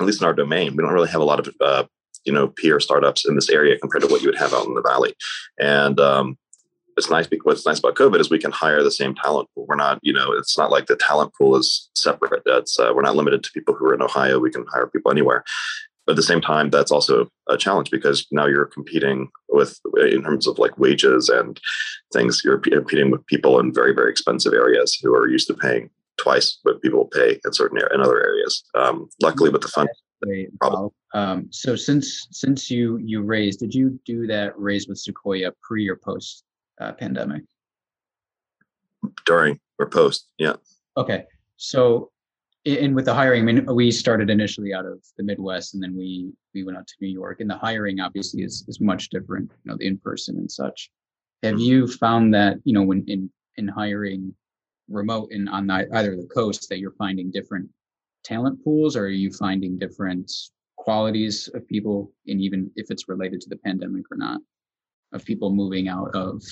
[0.00, 1.84] at least in our domain, we don't really have a lot of uh,
[2.24, 4.74] you know peer startups in this area compared to what you would have out in
[4.74, 5.14] the valley.
[5.58, 6.38] And um,
[6.96, 9.66] it's nice what's nice about COVID is we can hire the same talent pool.
[9.66, 12.42] We're not, you know, it's not like the talent pool is separate.
[12.44, 14.38] That's uh, we're not limited to people who are in Ohio.
[14.38, 15.44] We can hire people anywhere.
[16.06, 20.22] But at the same time, that's also a challenge because now you're competing with, in
[20.22, 21.60] terms of like wages and
[22.12, 25.90] things, you're competing with people in very, very expensive areas who are used to paying
[26.20, 28.64] twice what people pay in certain in other areas.
[28.74, 29.88] Um, luckily, with the fund.
[31.14, 35.88] Um, so since since you you raised, did you do that raise with Sequoia pre
[35.88, 36.44] or post
[36.80, 37.42] uh, pandemic?
[39.24, 40.56] During or post, yeah.
[40.96, 41.24] Okay,
[41.56, 42.10] so
[42.66, 45.96] and with the hiring, I mean, we started initially out of the Midwest, and then
[45.96, 47.40] we we went out to New York.
[47.40, 50.90] And the hiring obviously is is much different, you know, the in person and such.
[51.42, 51.62] Have mm-hmm.
[51.62, 54.34] you found that you know when in in hiring
[54.90, 57.68] remote and on the, either the coast that you're finding different
[58.24, 60.30] talent pools, or are you finding different
[60.76, 64.40] qualities of people, and even if it's related to the pandemic or not,
[65.12, 66.42] of people moving out of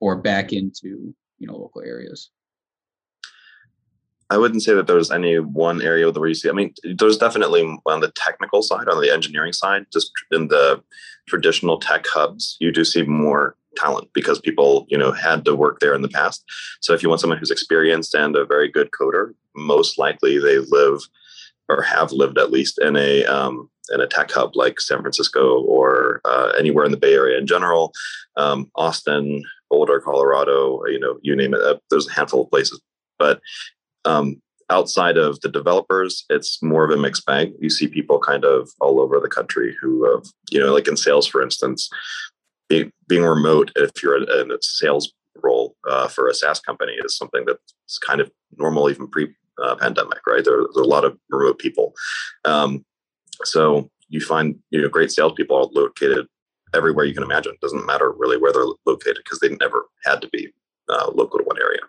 [0.00, 2.30] or back into you know local areas?
[4.30, 6.48] I wouldn't say that there's any one area where you see.
[6.48, 10.82] I mean, there's definitely on the technical side, on the engineering side, just in the
[11.28, 15.80] traditional tech hubs, you do see more talent because people, you know, had to work
[15.80, 16.44] there in the past.
[16.80, 20.58] So if you want someone who's experienced and a very good coder, most likely they
[20.58, 21.00] live
[21.68, 25.60] or have lived at least in a um, in a tech hub like San Francisco
[25.62, 27.92] or uh, anywhere in the Bay Area in general,
[28.36, 31.60] um, Austin, Boulder, Colorado, you know, you name it.
[31.60, 32.80] Uh, there's a handful of places,
[33.18, 33.40] but
[34.04, 37.52] um, outside of the developers, it's more of a mixed bag.
[37.60, 40.96] You see people kind of all over the country who have, you know, like in
[40.96, 41.88] sales, for instance,
[42.68, 47.16] be, being remote, if you're in a sales role uh, for a SaaS company, is
[47.16, 50.44] something that's kind of normal even pre uh, pandemic, right?
[50.44, 51.94] There, there's a lot of remote people.
[52.44, 52.84] Um,
[53.44, 56.26] so you find, you know, great salespeople are located
[56.74, 57.52] everywhere you can imagine.
[57.52, 60.52] It doesn't matter really where they're located because they never had to be
[60.88, 61.80] uh, local to one area.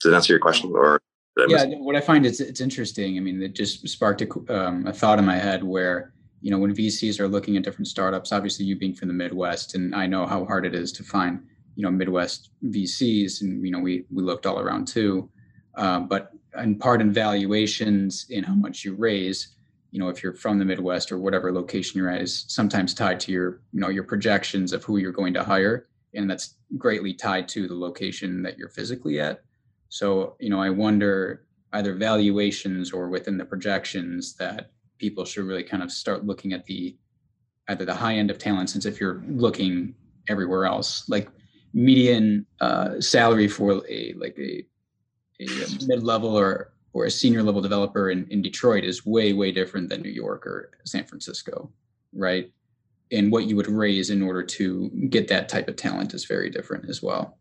[0.00, 0.72] Does that answer your question?
[0.74, 1.00] Or
[1.48, 3.16] yeah, what I find is it's interesting.
[3.16, 6.58] I mean, it just sparked a, um, a thought in my head where you know
[6.58, 8.32] when VCs are looking at different startups.
[8.32, 11.42] Obviously, you being from the Midwest, and I know how hard it is to find
[11.76, 15.28] you know Midwest VCs, and you know we we looked all around too.
[15.76, 19.54] Uh, but in part in valuations in how much you raise,
[19.92, 23.20] you know, if you're from the Midwest or whatever location you're at, is sometimes tied
[23.20, 27.14] to your you know your projections of who you're going to hire, and that's greatly
[27.14, 29.42] tied to the location that you're physically at.
[29.88, 34.70] So, you know, I wonder either valuations or within the projections that
[35.00, 36.96] people should really kind of start looking at the
[37.68, 39.94] either the high end of talent since if you're looking
[40.28, 41.28] everywhere else like
[41.72, 44.64] median uh, salary for a like a,
[45.40, 45.46] a
[45.86, 50.02] mid-level or or a senior level developer in, in detroit is way way different than
[50.02, 51.70] new york or san francisco
[52.12, 52.52] right
[53.12, 56.50] and what you would raise in order to get that type of talent is very
[56.50, 57.38] different as well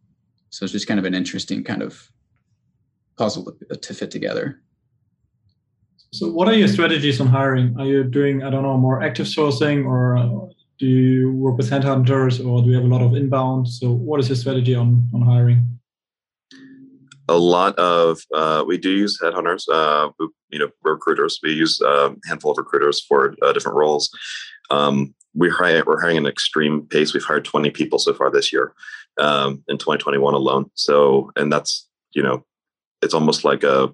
[0.49, 2.11] so it's just kind of an interesting kind of
[3.19, 4.61] puzzle to, to fit together.
[6.11, 7.75] So, what are your strategies on hiring?
[7.77, 11.69] Are you doing, I don't know, more active sourcing, or uh, do you work with
[11.69, 13.67] headhunters, or do you have a lot of inbound?
[13.67, 15.67] So, what is your strategy on on hiring?
[17.27, 19.69] A lot of uh, we do use headhunters.
[19.71, 20.09] Uh,
[20.49, 21.39] you know, recruiters.
[21.43, 24.09] We use a handful of recruiters for uh, different roles.
[24.71, 27.13] Um, we hire, we're hiring an extreme pace.
[27.13, 28.73] We've hired 20 people so far this year
[29.19, 30.71] um, in 2021 alone.
[30.73, 32.43] So, and that's you know
[33.03, 33.89] it's almost like a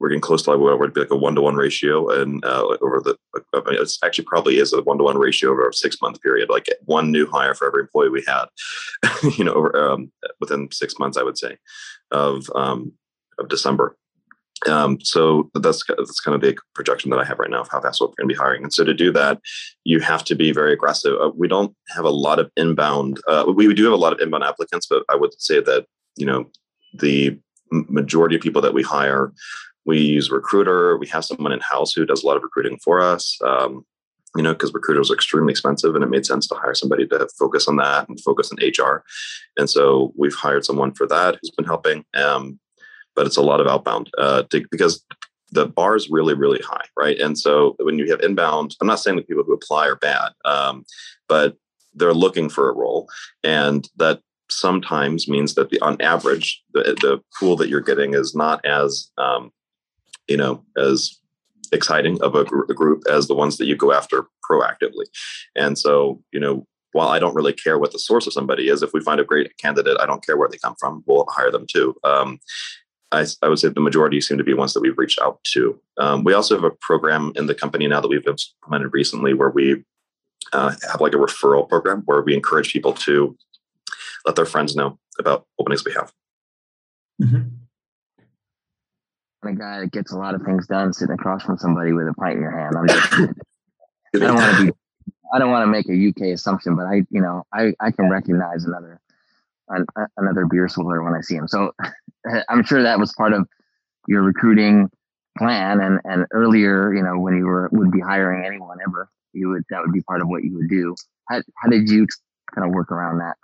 [0.00, 2.44] we're getting close to like what would be like a one to one ratio, and
[2.44, 3.16] uh, over the
[3.54, 6.20] I mean, it's actually probably is a one to one ratio over a six month
[6.22, 8.46] period, like one new hire for every employee we had,
[9.38, 11.56] you know, over, um, within six months, I would say,
[12.10, 12.92] of um,
[13.38, 13.96] of December.
[14.66, 17.80] Um, so that's that's kind of the projection that I have right now of how
[17.80, 18.64] fast we're going to be hiring.
[18.64, 19.40] And so to do that,
[19.84, 21.14] you have to be very aggressive.
[21.20, 23.20] Uh, we don't have a lot of inbound.
[23.28, 25.86] Uh, we, we do have a lot of inbound applicants, but I would say that
[26.16, 26.50] you know
[26.92, 27.38] the
[27.70, 29.32] majority of people that we hire,
[29.88, 30.98] we use recruiter.
[30.98, 33.38] We have someone in house who does a lot of recruiting for us.
[33.42, 33.86] Um,
[34.36, 37.26] you know, because recruiters are extremely expensive, and it made sense to hire somebody to
[37.38, 39.02] focus on that and focus on HR.
[39.56, 42.04] And so we've hired someone for that who's been helping.
[42.14, 42.60] Um,
[43.16, 45.02] but it's a lot of outbound uh, to, because
[45.52, 47.18] the bar is really, really high, right?
[47.18, 50.32] And so when you have inbound, I'm not saying that people who apply are bad,
[50.44, 50.84] um,
[51.30, 51.56] but
[51.94, 53.08] they're looking for a role,
[53.42, 54.20] and that
[54.50, 59.10] sometimes means that the on average the, the pool that you're getting is not as
[59.16, 59.50] um,
[60.28, 61.18] you know as
[61.72, 65.04] exciting of a, gr- a, group as the ones that you go after proactively
[65.54, 68.82] and so you know while i don't really care what the source of somebody is
[68.82, 71.50] if we find a great candidate i don't care where they come from we'll hire
[71.50, 72.38] them too um,
[73.10, 75.80] I, I, would say the majority seem to be ones that we've reached out to.
[75.96, 79.48] Um, we also have a program in the company now that we've implemented recently where
[79.48, 79.82] we
[80.52, 83.36] uh, have like a referral program where we encourage people to
[84.26, 86.12] let their friends know about openings we have.
[87.22, 87.48] Mm-hmm.
[89.50, 92.14] The guy that gets a lot of things done sitting across from somebody with a
[92.14, 92.76] pint in your hand.
[92.76, 93.12] I'm just,
[94.14, 94.72] I don't want to be,
[95.32, 98.08] I don't want to make a UK assumption, but I, you know, I, I can
[98.10, 99.00] recognize another,
[99.68, 101.48] an, another beer swiller when I see him.
[101.48, 101.72] So
[102.48, 103.46] I'm sure that was part of
[104.06, 104.90] your recruiting
[105.36, 105.80] plan.
[105.80, 109.64] And, and earlier, you know, when you were, would be hiring anyone ever, you would,
[109.70, 110.94] that would be part of what you would do.
[111.28, 112.06] How, how did you
[112.54, 113.36] kind of work around that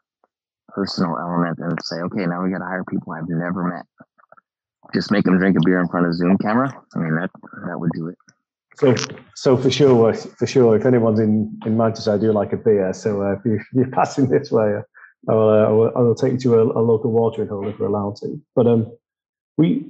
[0.69, 3.85] personal element and say, okay, now we got to hire people I've never met?
[4.95, 6.73] Just make them drink a beer in front of Zoom camera.
[6.95, 7.31] I mean, that,
[7.67, 8.17] that would do it.
[8.77, 8.95] So,
[9.35, 12.93] so for sure, for sure, if anyone's in, in Manchester, I do like a beer.
[12.93, 14.81] So uh, if, you, are passing this way,
[15.29, 17.69] I will, uh, I will, I will take you to a, a local watering hole
[17.69, 18.41] if we're allowed to.
[18.55, 18.93] But um,
[19.57, 19.87] we,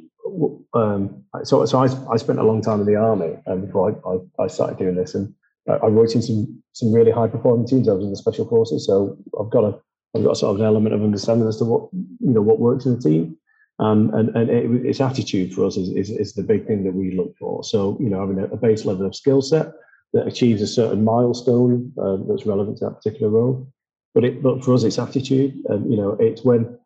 [0.74, 4.42] um, so so I, I spent a long time in the army um, before I,
[4.42, 5.34] I, I started doing this, and
[5.68, 7.88] I worked in some some really high performing teams.
[7.88, 9.78] I was in the special forces, so I've got a
[10.16, 12.86] I've got sort of an element of understanding as to what you know what works
[12.86, 13.36] in a team.
[13.80, 16.94] Um, and and it, its attitude for us is, is, is the big thing that
[16.94, 17.64] we look for.
[17.64, 19.72] So you know, having a, a base level of skill set
[20.12, 23.68] that achieves a certain milestone uh, that's relevant to that particular role.
[24.14, 25.54] But it, but for us, it's attitude.
[25.68, 26.78] And you know, it's when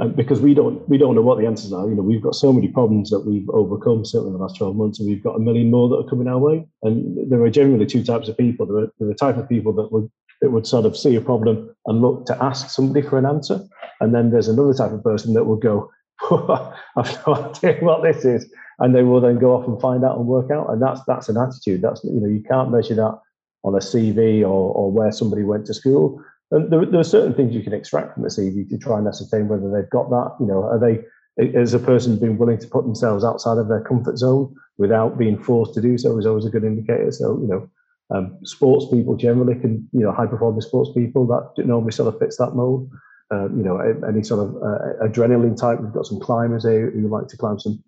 [0.00, 1.86] um, because we don't we don't know what the answers are.
[1.86, 4.74] You know, we've got so many problems that we've overcome certainly in the last twelve
[4.74, 6.66] months, and we've got a million more that are coming our way.
[6.82, 8.64] And there are generally two types of people.
[8.64, 11.14] There are, there are the type of people that would that would sort of see
[11.14, 13.60] a problem and look to ask somebody for an answer,
[14.00, 15.90] and then there's another type of person that will go,
[16.30, 20.18] I've no idea what this is, and they will then go off and find out
[20.18, 20.70] and work out.
[20.70, 21.82] And that's that's an attitude.
[21.82, 23.18] That's you know you can't measure that
[23.64, 26.22] on a CV or or where somebody went to school.
[26.50, 29.08] And there, there are certain things you can extract from the CV to try and
[29.08, 30.36] ascertain whether they've got that.
[30.40, 31.00] You know, are they
[31.38, 35.38] is a person being willing to put themselves outside of their comfort zone without being
[35.38, 37.10] forced to do so is always a good indicator.
[37.10, 37.70] So you know.
[38.10, 42.20] Um, sports people generally can, you know, high performing sports people that normally sort of
[42.20, 42.90] fits that mold.
[43.32, 45.80] Uh, you know, any sort of uh, adrenaline type.
[45.80, 47.82] We've got some climbers here who like to climb some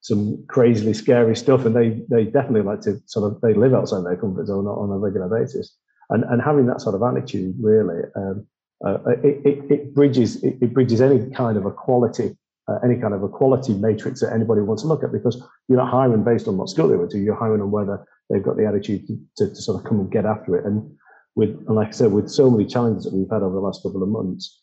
[0.00, 4.04] some crazily scary stuff, and they they definitely like to sort of they live outside
[4.04, 5.76] their comfort zone on a regular basis.
[6.10, 8.46] And and having that sort of attitude really, um,
[8.84, 12.36] uh, it, it, it bridges it, it, bridges any kind of a quality.
[12.66, 15.78] Uh, any kind of a quality matrix that anybody wants to look at because you're
[15.78, 18.58] not hiring based on what skill they went to, you're hiring on whether they've got
[18.58, 20.66] the attitude to, to, to sort of come and get after it.
[20.66, 20.98] And
[21.34, 23.82] with, and like I said, with so many challenges that we've had over the last
[23.82, 24.60] couple of months,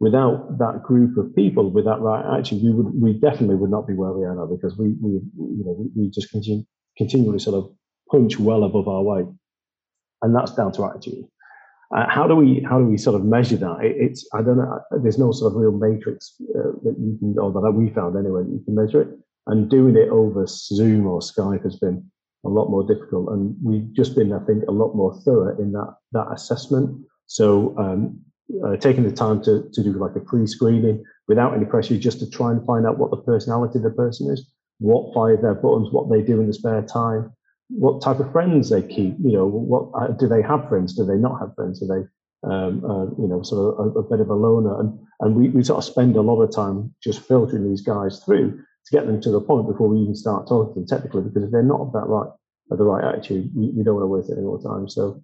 [0.00, 3.86] without that group of people with that right attitude, we would we definitely would not
[3.86, 6.64] be where we are now because we we you know we, just continue
[6.96, 7.70] continually sort of
[8.10, 9.26] punch well above our weight,
[10.22, 11.24] and that's down to attitude.
[11.94, 13.78] Uh, how do we how do we sort of measure that?
[13.82, 14.80] It, it's I don't know.
[15.02, 18.42] There's no sort of real matrix uh, that you can or that we found anyway
[18.44, 19.08] that you can measure it.
[19.46, 22.04] And doing it over Zoom or Skype has been
[22.44, 23.30] a lot more difficult.
[23.30, 27.04] And we've just been, I think, a lot more thorough in that that assessment.
[27.26, 28.20] So um,
[28.64, 32.30] uh, taking the time to, to do like a pre-screening without any pressure, just to
[32.30, 35.88] try and find out what the personality of the person is, what fire their buttons,
[35.90, 37.30] what they do in the spare time,
[37.68, 39.14] what type of friends they keep.
[39.22, 40.94] You know, what uh, do they have friends?
[40.94, 41.80] Do they not have friends?
[41.80, 44.80] Do they, um, uh, you know, sort of a, a, bit of a loner?
[44.80, 48.22] And and we, we sort of spend a lot of time just filtering these guys
[48.24, 48.52] through
[48.86, 51.44] to get them to the point before we even start talking to them technically, because
[51.44, 52.30] if they're not of that right,
[52.70, 54.88] of the right attitude, we, we don't want to waste any more time.
[54.88, 55.22] So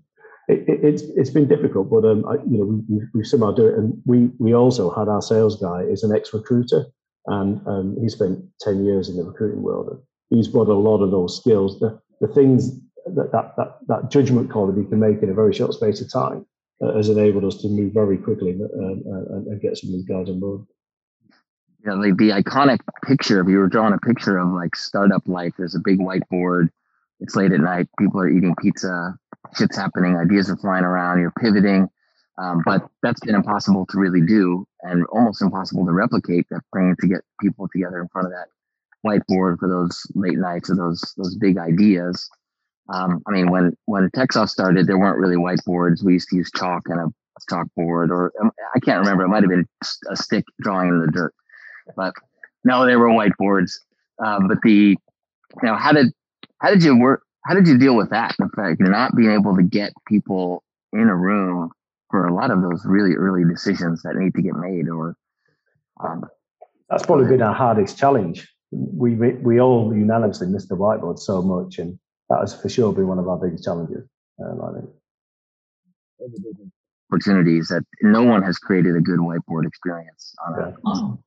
[0.48, 3.52] it, it, it's it's been difficult, but um, I, you know, we, we, we somehow
[3.52, 3.74] do it.
[3.74, 6.86] And we we also had our sales guy is an ex recruiter,
[7.26, 9.88] and um, he spent ten years in the recruiting world.
[9.88, 14.10] And he's brought a lot of those skills, the the things that that that, that
[14.10, 16.46] judgment call that he can make in a very short space of time
[16.82, 20.06] uh, has enabled us to move very quickly and, and, and get some of these
[20.06, 20.64] guys on board.
[21.86, 23.40] Yeah, like the iconic picture.
[23.40, 26.70] If you were drawing a picture of like startup life, there's a big whiteboard.
[27.20, 27.88] It's late at night.
[27.98, 29.16] People are eating pizza
[29.56, 31.88] shit's happening, ideas are flying around, you're pivoting.
[32.36, 36.96] Um, but that's been impossible to really do and almost impossible to replicate that praying
[37.00, 38.48] to get people together in front of that
[39.06, 42.28] whiteboard for those late nights or those those big ideas.
[42.92, 46.02] Um, I mean, when when Texas started, there weren't really whiteboards.
[46.02, 47.06] We used to use chalk and a
[47.52, 49.24] chalkboard, or um, I can't remember.
[49.24, 49.68] It might have been
[50.10, 51.34] a stick drawing in the dirt,
[51.96, 52.14] but
[52.64, 53.72] no, there were whiteboards.
[54.24, 54.96] Um, but the you
[55.62, 56.12] know how did
[56.60, 58.34] how did you work how did you deal with that?
[58.38, 61.70] The fact you're not being able to get people in a room
[62.10, 65.16] for a lot of those really early decisions that need to get made, or
[66.02, 66.24] um,
[66.88, 68.48] that's probably been our hardest challenge.
[68.70, 71.98] We we all unanimously missed the whiteboard so much, and
[72.30, 74.08] that has for sure been one of our biggest challenges.
[74.44, 74.90] Um, I think
[77.12, 80.68] opportunities that no one has created a good whiteboard experience on yeah.
[80.68, 81.18] a, oh.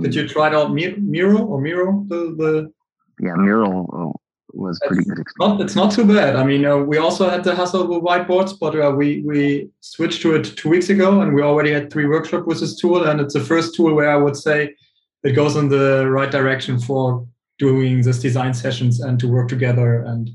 [0.00, 2.72] Did you try out Miro or Miro the the
[3.20, 4.20] yeah Mural oh,
[4.56, 5.58] was pretty it's good experience.
[5.58, 6.36] Not, it's not too bad.
[6.36, 10.22] I mean, uh, we also had the hustle with whiteboards, but uh, we we switched
[10.22, 13.20] to it two weeks ago, and we already had three workshops with this tool, and
[13.20, 14.74] it's the first tool where I would say
[15.22, 17.26] it goes in the right direction for
[17.58, 20.30] doing this design sessions and to work together and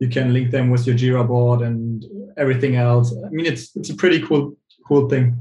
[0.00, 2.04] you can link them with your Jira board and
[2.36, 3.14] everything else.
[3.24, 5.36] I mean, it's it's a pretty cool cool thing.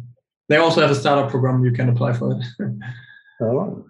[0.49, 2.45] They also have a startup program you can apply for it.
[3.41, 3.85] oh,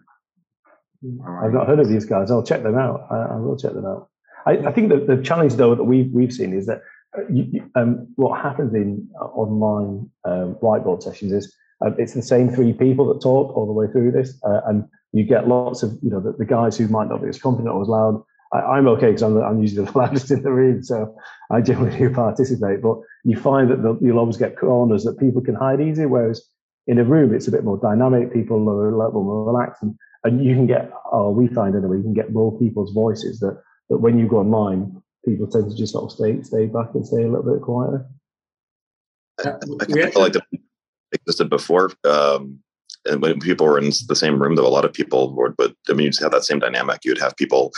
[1.03, 2.31] I've not heard of these guys.
[2.31, 3.07] I'll check them out.
[3.11, 4.09] I, I will check them out.
[4.45, 6.81] I, I, think that the challenge though that we've we've seen is that
[7.17, 12.21] uh, you, um, what happens in uh, online um, whiteboard sessions is um, it's the
[12.21, 15.83] same three people that talk all the way through this, uh, and you get lots
[15.83, 18.23] of you know the, the, guys who might not be as confident or as loud.
[18.53, 21.15] I, am okay because I'm, I'm usually the loudest in the room, so
[21.51, 22.81] I generally do participate.
[22.81, 26.43] But you find that the, you'll always get corners that people can hide easy, whereas
[26.87, 28.33] in a room it's a bit more dynamic.
[28.33, 31.97] People are a little more relaxed, and, and you can get, or we find anyway,
[31.97, 35.75] you can get more people's voices that that when you go online, people tend to
[35.75, 38.05] just sort of stay stay back and stay a little bit quieter.
[39.39, 40.43] I, I feel like that
[41.11, 41.91] existed before.
[42.03, 42.59] Um,
[43.05, 45.73] and when people were in the same room, though, a lot of people would, but
[45.89, 47.01] I mean, you'd have that same dynamic.
[47.05, 47.71] You'd have people,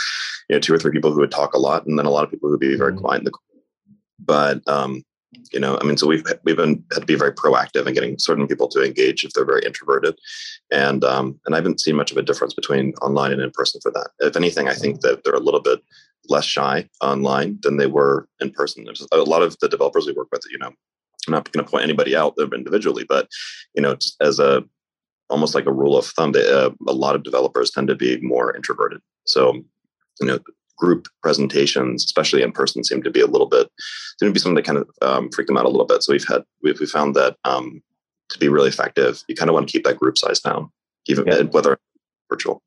[0.49, 2.23] you know, two or three people who would talk a lot, and then a lot
[2.23, 3.01] of people who would be very mm-hmm.
[3.01, 3.27] quiet.
[4.19, 5.03] But um,
[5.51, 8.17] you know, I mean, so we've we've been had to be very proactive in getting
[8.17, 10.17] certain people to engage if they're very introverted,
[10.71, 13.80] and um, and I haven't seen much of a difference between online and in person
[13.82, 14.09] for that.
[14.19, 15.82] If anything, I think that they're a little bit
[16.30, 18.84] less shy online than they were in person.
[18.84, 20.71] There's a lot of the developers we work with, you know,
[21.27, 23.27] I'm not going to point anybody out individually, but
[23.75, 24.63] you know, as a
[25.30, 28.19] almost like a rule of thumb, they, uh, a lot of developers tend to be
[28.21, 28.99] more introverted.
[29.25, 29.53] So,
[30.19, 30.39] you know,
[30.80, 33.67] group presentations, especially in person, seem to be a little bit
[34.19, 36.03] seem to be something that kind of um, freak them out a little bit.
[36.03, 37.82] So we've had we've we found that um,
[38.30, 40.69] to be really effective, you kind of want to keep that group size down,
[41.07, 41.43] even yeah.
[41.43, 41.80] whether
[42.30, 42.61] virtual.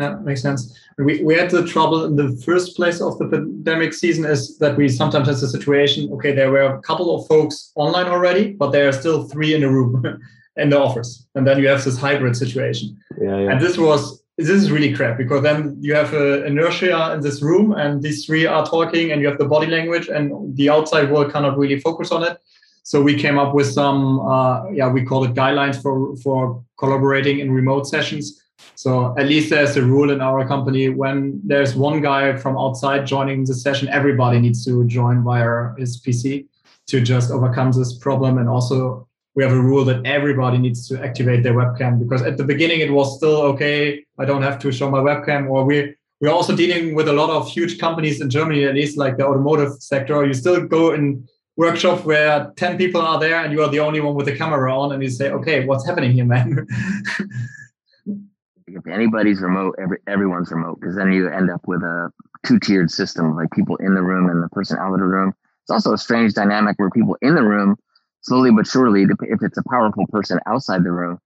[0.00, 0.78] Yeah, makes sense.
[0.96, 4.76] We, we had the trouble in the first place of the pandemic season is that
[4.76, 8.70] we sometimes had the situation, okay, there were a couple of folks online already, but
[8.70, 10.04] there are still three in the room
[10.56, 11.26] in the office.
[11.34, 12.96] And then you have this hybrid situation.
[13.20, 13.50] Yeah, yeah.
[13.50, 17.42] And this was, this is really crap because then you have a inertia in this
[17.42, 21.10] room and these three are talking and you have the body language and the outside
[21.10, 22.38] world cannot really focus on it.
[22.84, 27.40] So we came up with some, uh, yeah, we call it guidelines for, for collaborating
[27.40, 28.40] in remote sessions
[28.78, 33.06] so at least there's a rule in our company when there's one guy from outside
[33.06, 36.46] joining the session, everybody needs to join via his PC
[36.86, 38.38] to just overcome this problem.
[38.38, 42.36] And also we have a rule that everybody needs to activate their webcam because at
[42.36, 44.04] the beginning it was still okay.
[44.18, 47.30] I don't have to show my webcam or we we're also dealing with a lot
[47.30, 50.26] of huge companies in Germany, at least like the automotive sector.
[50.26, 54.00] You still go in workshop where 10 people are there and you are the only
[54.00, 56.66] one with the camera on and you say, okay, what's happening here, man?
[58.66, 62.10] if anybody's remote, every, everyone's remote because then you end up with a
[62.44, 65.32] two-tiered system, like people in the room and the person out of the room.
[65.62, 67.76] It's also a strange dynamic where people in the room,
[68.22, 71.18] slowly but surely, if it's a powerful person outside the room,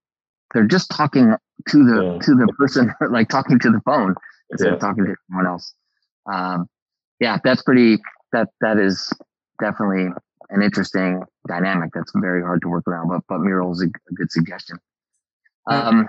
[0.52, 1.34] they're just talking
[1.68, 2.18] to the yeah.
[2.18, 4.14] to the person, like talking to the phone
[4.50, 4.74] instead yeah.
[4.74, 5.74] of talking to someone else.
[6.30, 6.66] Um,
[7.20, 7.98] yeah, that's pretty.
[8.32, 9.12] That that is
[9.60, 10.08] definitely
[10.50, 11.90] an interesting dynamic.
[11.94, 14.78] That's very hard to work around, but but Mural is a, a good suggestion.
[15.66, 16.08] Um,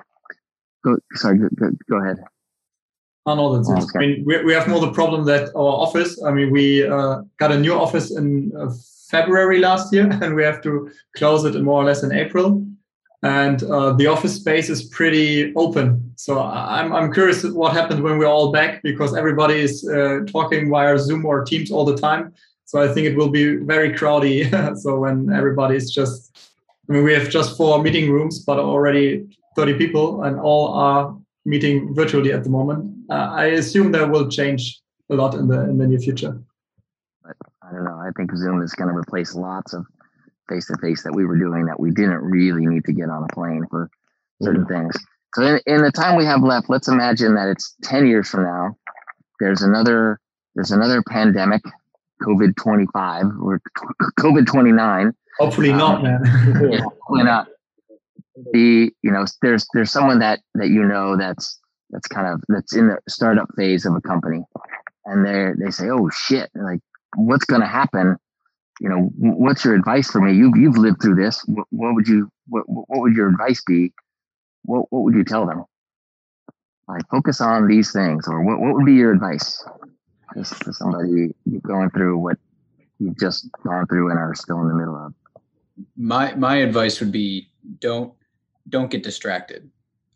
[0.83, 2.17] Go, sorry, go, go ahead.
[3.25, 3.83] Oh, no, that's it.
[3.83, 3.97] Okay.
[3.97, 7.21] I mean, we, we have more the problem that our office, I mean, we uh,
[7.37, 8.69] got a new office in uh,
[9.13, 12.65] February last year, and we have to close it more or less in April.
[13.21, 16.11] And uh, the office space is pretty open.
[16.17, 20.69] So I'm, I'm curious what happens when we're all back because everybody is uh, talking
[20.69, 22.33] via Zoom or Teams all the time.
[22.65, 24.37] So I think it will be very crowdy.
[24.83, 26.17] so when everybody is just,
[26.89, 29.05] I mean, we have just four meeting rooms, but already
[29.55, 32.93] 30 people and all are meeting virtually at the moment.
[33.09, 36.41] Uh, I assume that will change a lot in the in the near future.
[38.03, 38.25] I don't know.
[38.25, 39.85] I think Zoom is going to replace lots of
[40.49, 43.23] face to face that we were doing that we didn't really need to get on
[43.23, 43.89] a plane for
[44.41, 44.81] certain mm-hmm.
[44.81, 44.95] things.
[45.35, 48.43] So in, in the time we have left, let's imagine that it's 10 years from
[48.43, 48.75] now.
[49.39, 50.19] There's another
[50.55, 51.63] there's another pandemic,
[52.21, 53.59] COVID 25 or
[54.19, 55.13] COVID 29.
[55.39, 56.21] Hopefully um, not, man.
[56.71, 57.47] yeah, hopefully not
[58.51, 62.75] the you know there's there's someone that that you know that's that's kind of that's
[62.75, 64.43] in the startup phase of a company
[65.05, 66.79] and they they say oh shit like
[67.15, 68.17] what's going to happen?
[68.79, 70.33] You know what's your advice for me?
[70.33, 71.43] You've you've lived through this.
[71.45, 73.93] What, what would you what, what would your advice be?
[74.63, 75.63] What what would you tell them?
[76.87, 79.63] Like focus on these things or what, what would be your advice?
[80.33, 82.37] For somebody going through what
[82.99, 85.13] you've just gone through and are still in the middle of.
[85.95, 87.49] My my advice would be
[87.79, 88.13] don't
[88.69, 89.69] don't get distracted.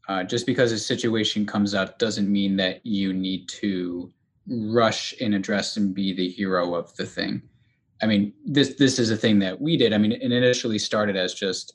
[0.08, 4.12] Uh, just because a situation comes up doesn't mean that you need to
[4.50, 7.42] rush and address and be the hero of the thing.
[8.02, 9.94] I mean, this this is a thing that we did.
[9.94, 11.74] I mean, it initially started as just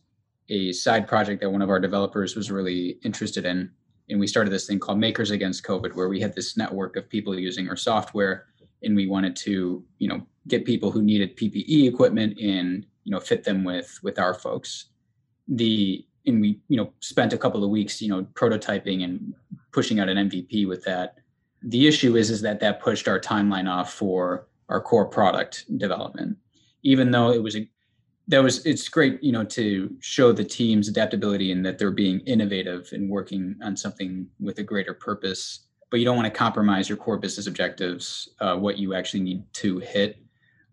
[0.49, 3.71] a side project that one of our developers was really interested in,
[4.09, 7.09] and we started this thing called Makers Against COVID, where we had this network of
[7.09, 8.47] people using our software,
[8.83, 13.21] and we wanted to, you know, get people who needed PPE equipment and you know
[13.21, 14.87] fit them with with our folks.
[15.49, 19.35] The and we you know spent a couple of weeks you know prototyping and
[19.73, 21.17] pushing out an MVP with that.
[21.65, 26.37] The issue is is that that pushed our timeline off for our core product development,
[26.83, 27.69] even though it was a
[28.29, 32.21] that was it's great you know to show the team's adaptability and that they're being
[32.21, 36.89] innovative and working on something with a greater purpose but you don't want to compromise
[36.89, 40.17] your core business objectives uh, what you actually need to hit.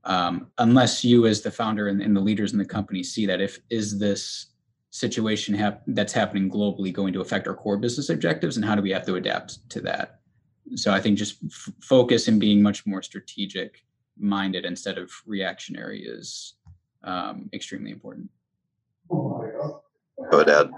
[0.06, 3.42] Um, unless you as the founder and, and, the leaders in the company see that
[3.42, 4.46] if is this
[4.92, 8.82] situation hap- that's happening globally going to affect our core business objectives and how do
[8.82, 10.18] we have to adapt to that
[10.76, 13.84] so i think just f- focus and being much more strategic
[14.20, 16.55] minded instead of reactionary is
[17.03, 18.30] um, extremely important.
[19.11, 20.70] I would add,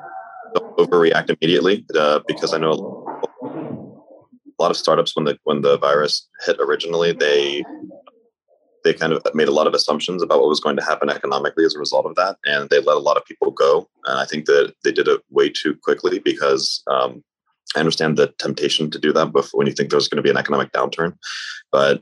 [0.54, 3.06] don't overreact immediately uh, because I know
[3.44, 7.64] a lot of startups when the when the virus hit originally, they
[8.84, 11.66] they kind of made a lot of assumptions about what was going to happen economically
[11.66, 13.90] as a result of that, and they let a lot of people go.
[14.06, 17.24] And I think that they did it way too quickly because um,
[17.76, 20.30] I understand the temptation to do that before when you think there's going to be
[20.30, 21.18] an economic downturn,
[21.72, 22.02] but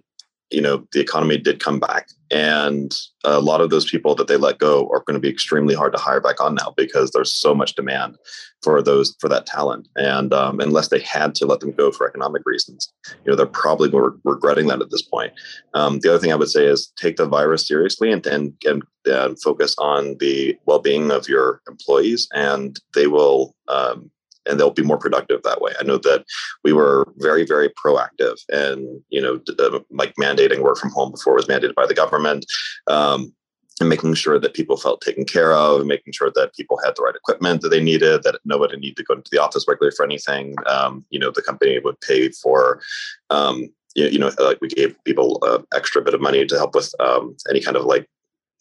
[0.50, 2.94] you know the economy did come back and
[3.24, 5.92] a lot of those people that they let go are going to be extremely hard
[5.94, 8.18] to hire back on now because there's so much demand
[8.64, 12.08] for those for that talent and um, unless they had to let them go for
[12.08, 15.34] economic reasons you know they're probably re- regretting that at this point.
[15.74, 18.84] Um, the other thing i would say is take the virus seriously and and, and,
[19.06, 24.10] and focus on the well-being of your employees and they will um,
[24.50, 25.74] and they'll be more productive that way.
[25.80, 26.26] I know that
[26.64, 31.34] we were very, very proactive and, you know, uh, like mandating work from home before
[31.34, 32.46] it was mandated by the government.
[32.88, 33.34] Um,
[33.82, 36.98] and making sure that people felt taken care of, and making sure that people had
[36.98, 39.96] the right equipment that they needed, that nobody needed to go into the office regularly
[39.96, 40.54] for anything.
[40.66, 42.82] Um, you know, the company would pay for
[43.30, 46.94] um, you, know, like we gave people an extra bit of money to help with
[47.00, 48.08] um, any kind of like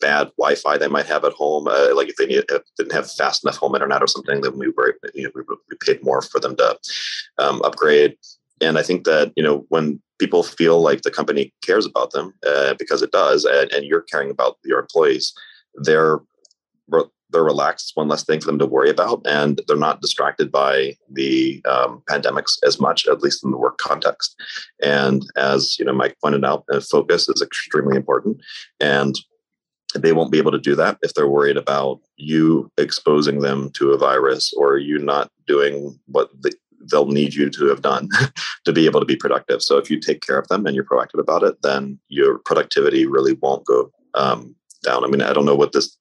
[0.01, 1.69] bad Wi-Fi they might have at home.
[1.69, 4.59] Uh, like if they need, if didn't have fast enough home internet or something, then
[4.59, 5.43] we were you know, we,
[5.81, 6.79] paid more for them to
[7.39, 8.17] um, upgrade.
[8.61, 12.35] And I think that you know when people feel like the company cares about them
[12.47, 15.33] uh, because it does, and, and, you're caring about your employees,
[15.75, 16.19] they're
[17.31, 17.93] they're relaxed.
[17.95, 22.03] one less thing for them to worry about, and they're not distracted by the um,
[22.09, 24.35] pandemics as much, at least in the work context.
[24.83, 28.41] And as you know, Mike pointed out, uh, focus is extremely important.
[28.81, 29.15] And
[29.95, 33.93] they won't be able to do that if they're worried about you exposing them to
[33.93, 36.53] a virus or you not doing what the,
[36.91, 38.09] they'll need you to have done
[38.65, 39.63] to be able to be productive.
[39.63, 43.07] So if you take care of them and you're proactive about it, then your productivity
[43.07, 45.05] really won't go um, down.
[45.05, 45.97] I mean, I don't know what this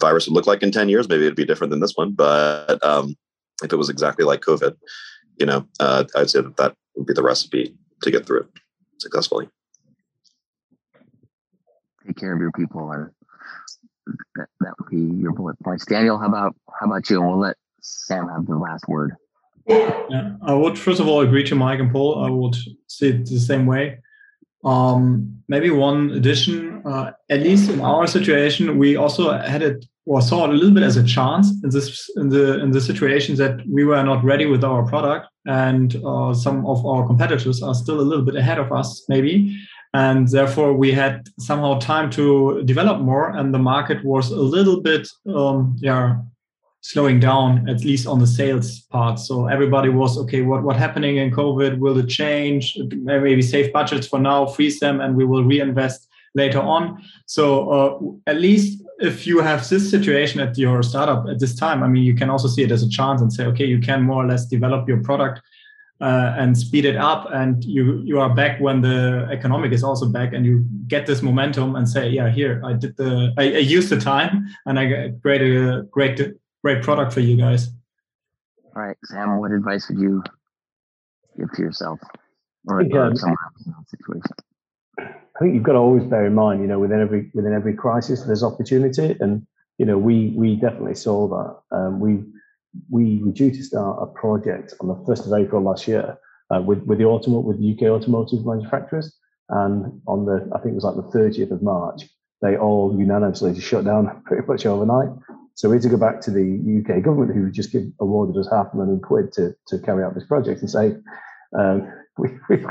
[0.00, 1.08] virus would look like in 10 years.
[1.08, 3.16] Maybe it'd be different than this one, but um,
[3.62, 4.76] if it was exactly like COVID,
[5.38, 8.46] you know, uh, I'd say that that would be the recipe to get through it
[8.98, 9.48] successfully.
[12.06, 13.10] Take care of your people and
[14.36, 15.84] that, that would be your bullet points.
[15.86, 17.20] Daniel, how about how about you?
[17.20, 19.16] And we'll let Sam have the last word.
[19.66, 22.24] Yeah, I would first of all agree to Mike and Paul.
[22.24, 22.56] I would
[22.88, 23.98] see it the same way.
[24.64, 30.20] Um, maybe one addition, uh, at least in our situation, we also had it or
[30.20, 33.36] saw it a little bit as a chance in this in the in the situation
[33.36, 37.74] that we were not ready with our product, and uh, some of our competitors are
[37.74, 39.56] still a little bit ahead of us, maybe
[39.94, 44.80] and therefore we had somehow time to develop more and the market was a little
[44.80, 46.16] bit um, yeah
[46.82, 49.18] slowing down at least on the sales part.
[49.18, 51.78] So everybody was okay what what happening in covid?
[51.78, 52.76] Will it change?
[52.90, 57.02] Maybe save budgets for now freeze them and we will reinvest later on.
[57.26, 61.82] So uh, at least if you have this situation at your startup at this time
[61.82, 64.02] i mean you can also see it as a chance and say okay you can
[64.02, 65.40] more or less develop your product
[66.02, 70.06] uh, and speed it up and you you are back when the economic is also
[70.06, 73.58] back and you get this momentum and say yeah here i did the i, I
[73.58, 76.20] used the time and i created a great
[76.64, 77.68] great product for you guys
[78.74, 80.24] all right sam what advice would you
[81.38, 82.00] give to yourself
[82.66, 82.96] or, yeah.
[82.96, 84.34] or someone else in that situation
[84.98, 87.74] i think you've got to always bear in mind you know within every within every
[87.74, 89.46] crisis there's opportunity and
[89.78, 92.24] you know we we definitely saw that um, we
[92.90, 96.18] we were due to start a project on the 1st of April last year
[96.54, 99.16] uh, with, with the automotive, with UK automotive manufacturers.
[99.48, 102.08] And on the, I think it was like the 30th of March,
[102.40, 105.10] they all unanimously shut down pretty much overnight.
[105.54, 108.48] So we had to go back to the UK government, who just give, awarded us
[108.50, 110.94] half a million quid to, to carry out this project, and say,
[111.56, 112.66] um, we, we've,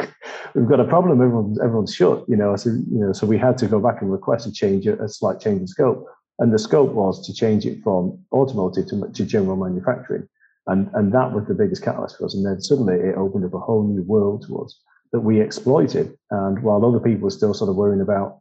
[0.56, 1.22] we've got a problem.
[1.22, 2.56] Everyone's, everyone's shut, you know.
[2.56, 5.40] So you know, so we had to go back and request a change, a slight
[5.40, 6.06] change in scope.
[6.42, 10.28] And the scope was to change it from automotive to, to general manufacturing.
[10.66, 12.34] And, and that was the biggest catalyst for us.
[12.34, 14.80] And then suddenly it opened up a whole new world to us
[15.12, 16.18] that we exploited.
[16.32, 18.40] And while other people were still sort of worrying about,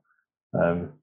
[0.59, 0.95] um,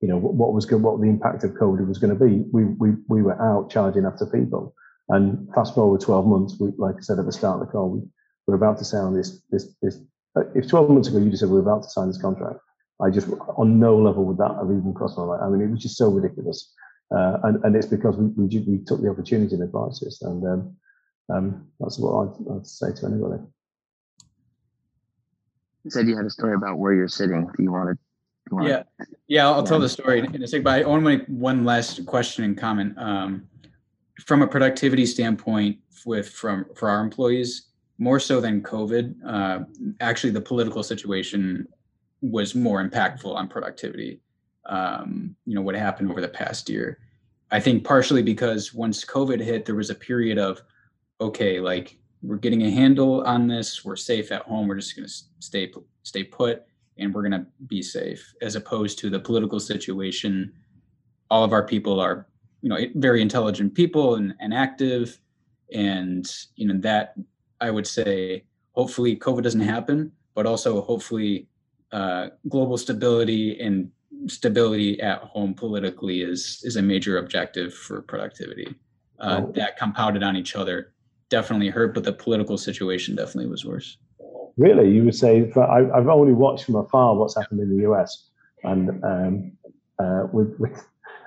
[0.00, 2.44] you know, what, what was good, what the impact of COVID was going to be,
[2.52, 4.74] we, we, we were out charging after people.
[5.08, 7.90] And fast forward 12 months, we, like I said at the start of the call,
[7.90, 8.00] we,
[8.48, 9.98] we're about to sign this, this, this.
[10.36, 12.58] Uh, if 12 months ago you just said we're about to sign this contract,
[13.02, 15.42] I just, on no level would that have even crossed my mind.
[15.42, 16.72] I mean, it was just so ridiculous.
[17.10, 20.76] Uh, and, and it's because we, we, we, took the opportunity in advice and um,
[21.30, 23.42] um, that's what I'd, I'd, say to anybody.
[25.84, 27.46] You said you had a story about where you're sitting.
[27.56, 27.98] Do you want to?
[28.50, 28.82] You yeah,
[29.28, 30.64] yeah, I'll, I'll tell the story in a second.
[30.64, 32.94] But I want to make one last question and comment.
[32.98, 33.48] Um,
[34.24, 39.60] from a productivity standpoint, with from for our employees, more so than COVID, uh,
[40.00, 41.66] actually the political situation
[42.22, 44.22] was more impactful on productivity
[44.66, 46.98] um, you know what happened over the past year.
[47.50, 50.62] I think partially because once COVID hit, there was a period of
[51.20, 53.84] okay, like we're getting a handle on this.
[53.84, 54.68] We're safe at home.
[54.68, 56.62] We're just going to stay stay put,
[56.98, 58.34] and we're going to be safe.
[58.40, 60.52] As opposed to the political situation,
[61.30, 62.26] all of our people are
[62.62, 65.18] you know very intelligent people and, and active,
[65.74, 67.14] and you know that
[67.60, 71.48] I would say hopefully COVID doesn't happen, but also hopefully
[71.92, 73.90] uh, global stability and
[74.26, 78.74] stability at home politically is is a major objective for productivity.
[79.20, 79.52] Uh, oh.
[79.54, 80.92] That compounded on each other
[81.28, 83.96] definitely hurt, but the political situation definitely was worse.
[84.58, 85.50] Really, you would say?
[85.56, 88.28] I, have only watched from afar what's happened in the US,
[88.64, 89.52] and um,
[89.98, 90.84] uh, with, with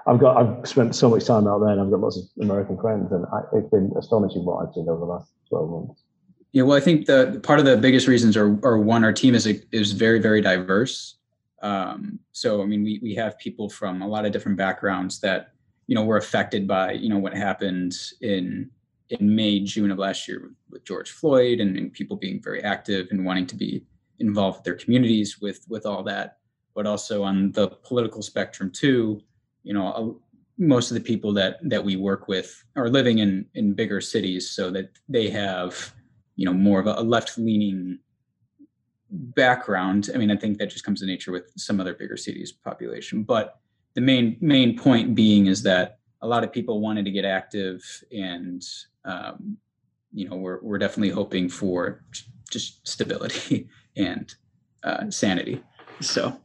[0.07, 2.77] I've got I've spent so much time out there, and I've got lots of American
[2.77, 6.03] friends, and I, it's been astonishing what I've seen over the last twelve months.
[6.55, 9.35] Yeah, well, I think the part of the biggest reasons are, are one, our team
[9.35, 11.17] is is very very diverse.
[11.61, 15.51] Um, so, I mean, we, we have people from a lot of different backgrounds that,
[15.87, 18.69] you know, were affected by, you know, what happened in,
[19.09, 23.07] in May, June of last year with George Floyd and, and people being very active
[23.11, 23.83] and wanting to be
[24.19, 26.37] involved with their communities with, with all that.
[26.75, 29.21] But also on the political spectrum too,
[29.63, 30.21] you know,
[30.57, 34.51] most of the people that, that we work with are living in, in bigger cities
[34.51, 35.94] so that they have,
[36.35, 37.99] you know, more of a left leaning
[39.09, 40.09] background.
[40.13, 43.23] I mean, I think that just comes to nature with some other bigger cities population.
[43.23, 43.59] But
[43.93, 47.83] the main main point being is that a lot of people wanted to get active,
[48.11, 48.63] and
[49.05, 49.57] um,
[50.13, 52.03] you know, we're we're definitely hoping for
[52.49, 54.33] just stability and
[54.83, 55.63] uh, sanity.
[56.01, 56.39] So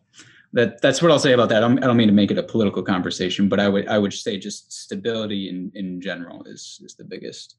[0.53, 1.59] that that's what I'll say about that.
[1.59, 3.99] I don't, I don't mean to make it a political conversation, but I would I
[3.99, 7.57] would say just stability in in general is is the biggest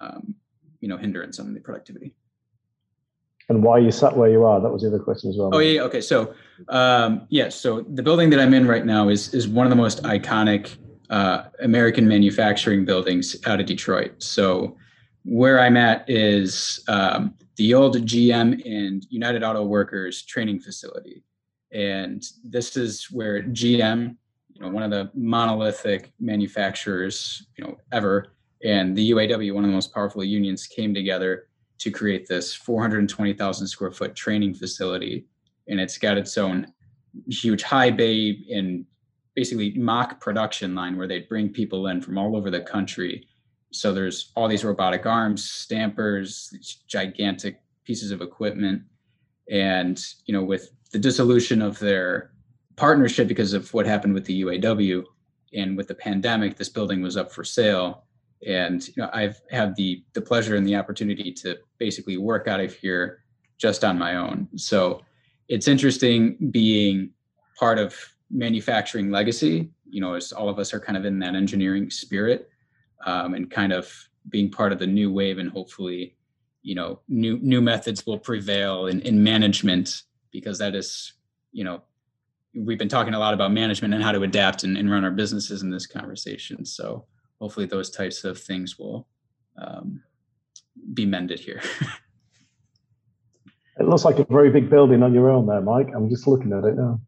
[0.00, 0.34] um,
[0.80, 2.14] you know hindrance on the productivity
[3.50, 4.60] and why you sat where you are.
[4.60, 5.50] That was the other question as well.
[5.52, 6.00] Oh yeah, okay.
[6.00, 6.34] So
[6.68, 9.70] um, yes, yeah, so the building that I'm in right now is is one of
[9.70, 10.76] the most iconic
[11.10, 14.22] uh, American manufacturing buildings out of Detroit.
[14.22, 14.76] So
[15.24, 21.24] where I'm at is um, the old GM and United Auto Workers training facility,
[21.72, 24.16] and this is where GM,
[24.52, 28.32] you know, one of the monolithic manufacturers, you know, ever,
[28.62, 31.46] and the UAW, one of the most powerful unions, came together
[31.78, 35.26] to create this 420,000 square foot training facility.
[35.68, 36.72] And it's got its own
[37.28, 38.84] huge high bay and
[39.34, 43.26] basically mock production line where they bring people in from all over the country.
[43.72, 48.82] So there's all these robotic arms, stampers, gigantic pieces of equipment.
[49.50, 52.32] And, you know, with the dissolution of their
[52.76, 55.04] partnership because of what happened with the UAW
[55.54, 58.04] and with the pandemic, this building was up for sale
[58.46, 62.60] and you know i've had the the pleasure and the opportunity to basically work out
[62.60, 63.22] of here
[63.60, 64.48] just on my own.
[64.56, 65.02] So
[65.48, 67.10] it's interesting being
[67.58, 67.94] part of
[68.30, 69.70] manufacturing legacy.
[69.88, 72.48] You know as all of us are kind of in that engineering spirit
[73.04, 73.92] um, and kind of
[74.28, 76.16] being part of the new wave and hopefully
[76.62, 81.14] you know new new methods will prevail in, in management because that is
[81.52, 81.82] you know
[82.54, 85.10] we've been talking a lot about management and how to adapt and, and run our
[85.10, 86.64] businesses in this conversation.
[86.64, 87.06] So
[87.40, 89.06] hopefully those types of things will
[89.58, 90.02] um,
[90.94, 91.60] be mended here.
[93.78, 95.88] it looks like a very big building on your own there, Mike.
[95.94, 97.00] I'm just looking at it now.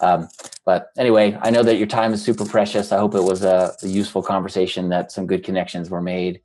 [0.00, 0.28] Um,
[0.64, 2.92] but anyway, I know that your time is super precious.
[2.92, 6.40] I hope it was a, a useful conversation, that some good connections were made.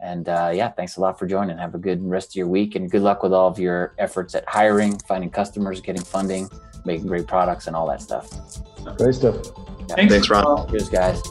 [0.00, 1.56] And uh, yeah, thanks a lot for joining.
[1.58, 4.34] Have a good rest of your week and good luck with all of your efforts
[4.34, 6.50] at hiring, finding customers, getting funding,
[6.84, 8.28] making great products, and all that stuff.
[8.96, 9.36] Great stuff.
[9.88, 9.94] Yeah.
[9.94, 10.68] Thanks, Thanks Ron.
[10.68, 11.22] Cheers, guys.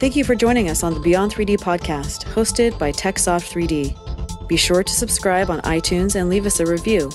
[0.00, 4.48] Thank you for joining us on the Beyond 3D podcast, hosted by TechSoft 3D.
[4.48, 7.10] Be sure to subscribe on iTunes and leave us a review,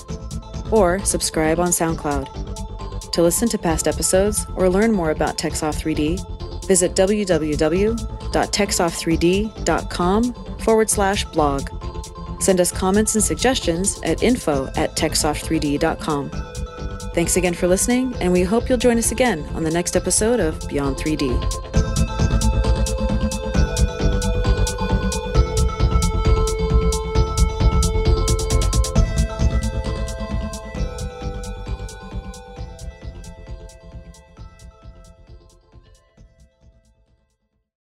[0.70, 3.12] or subscribe on SoundCloud.
[3.12, 8.06] To listen to past episodes or learn more about TechSoft 3D, visit www.techsoft3d.com.
[8.36, 11.70] www.techsoft3d.com forward slash blog.
[12.40, 16.30] Send us comments and suggestions at info at techsoft3d.com.
[17.14, 20.38] Thanks again for listening, and we hope you'll join us again on the next episode
[20.38, 21.85] of Beyond 3D.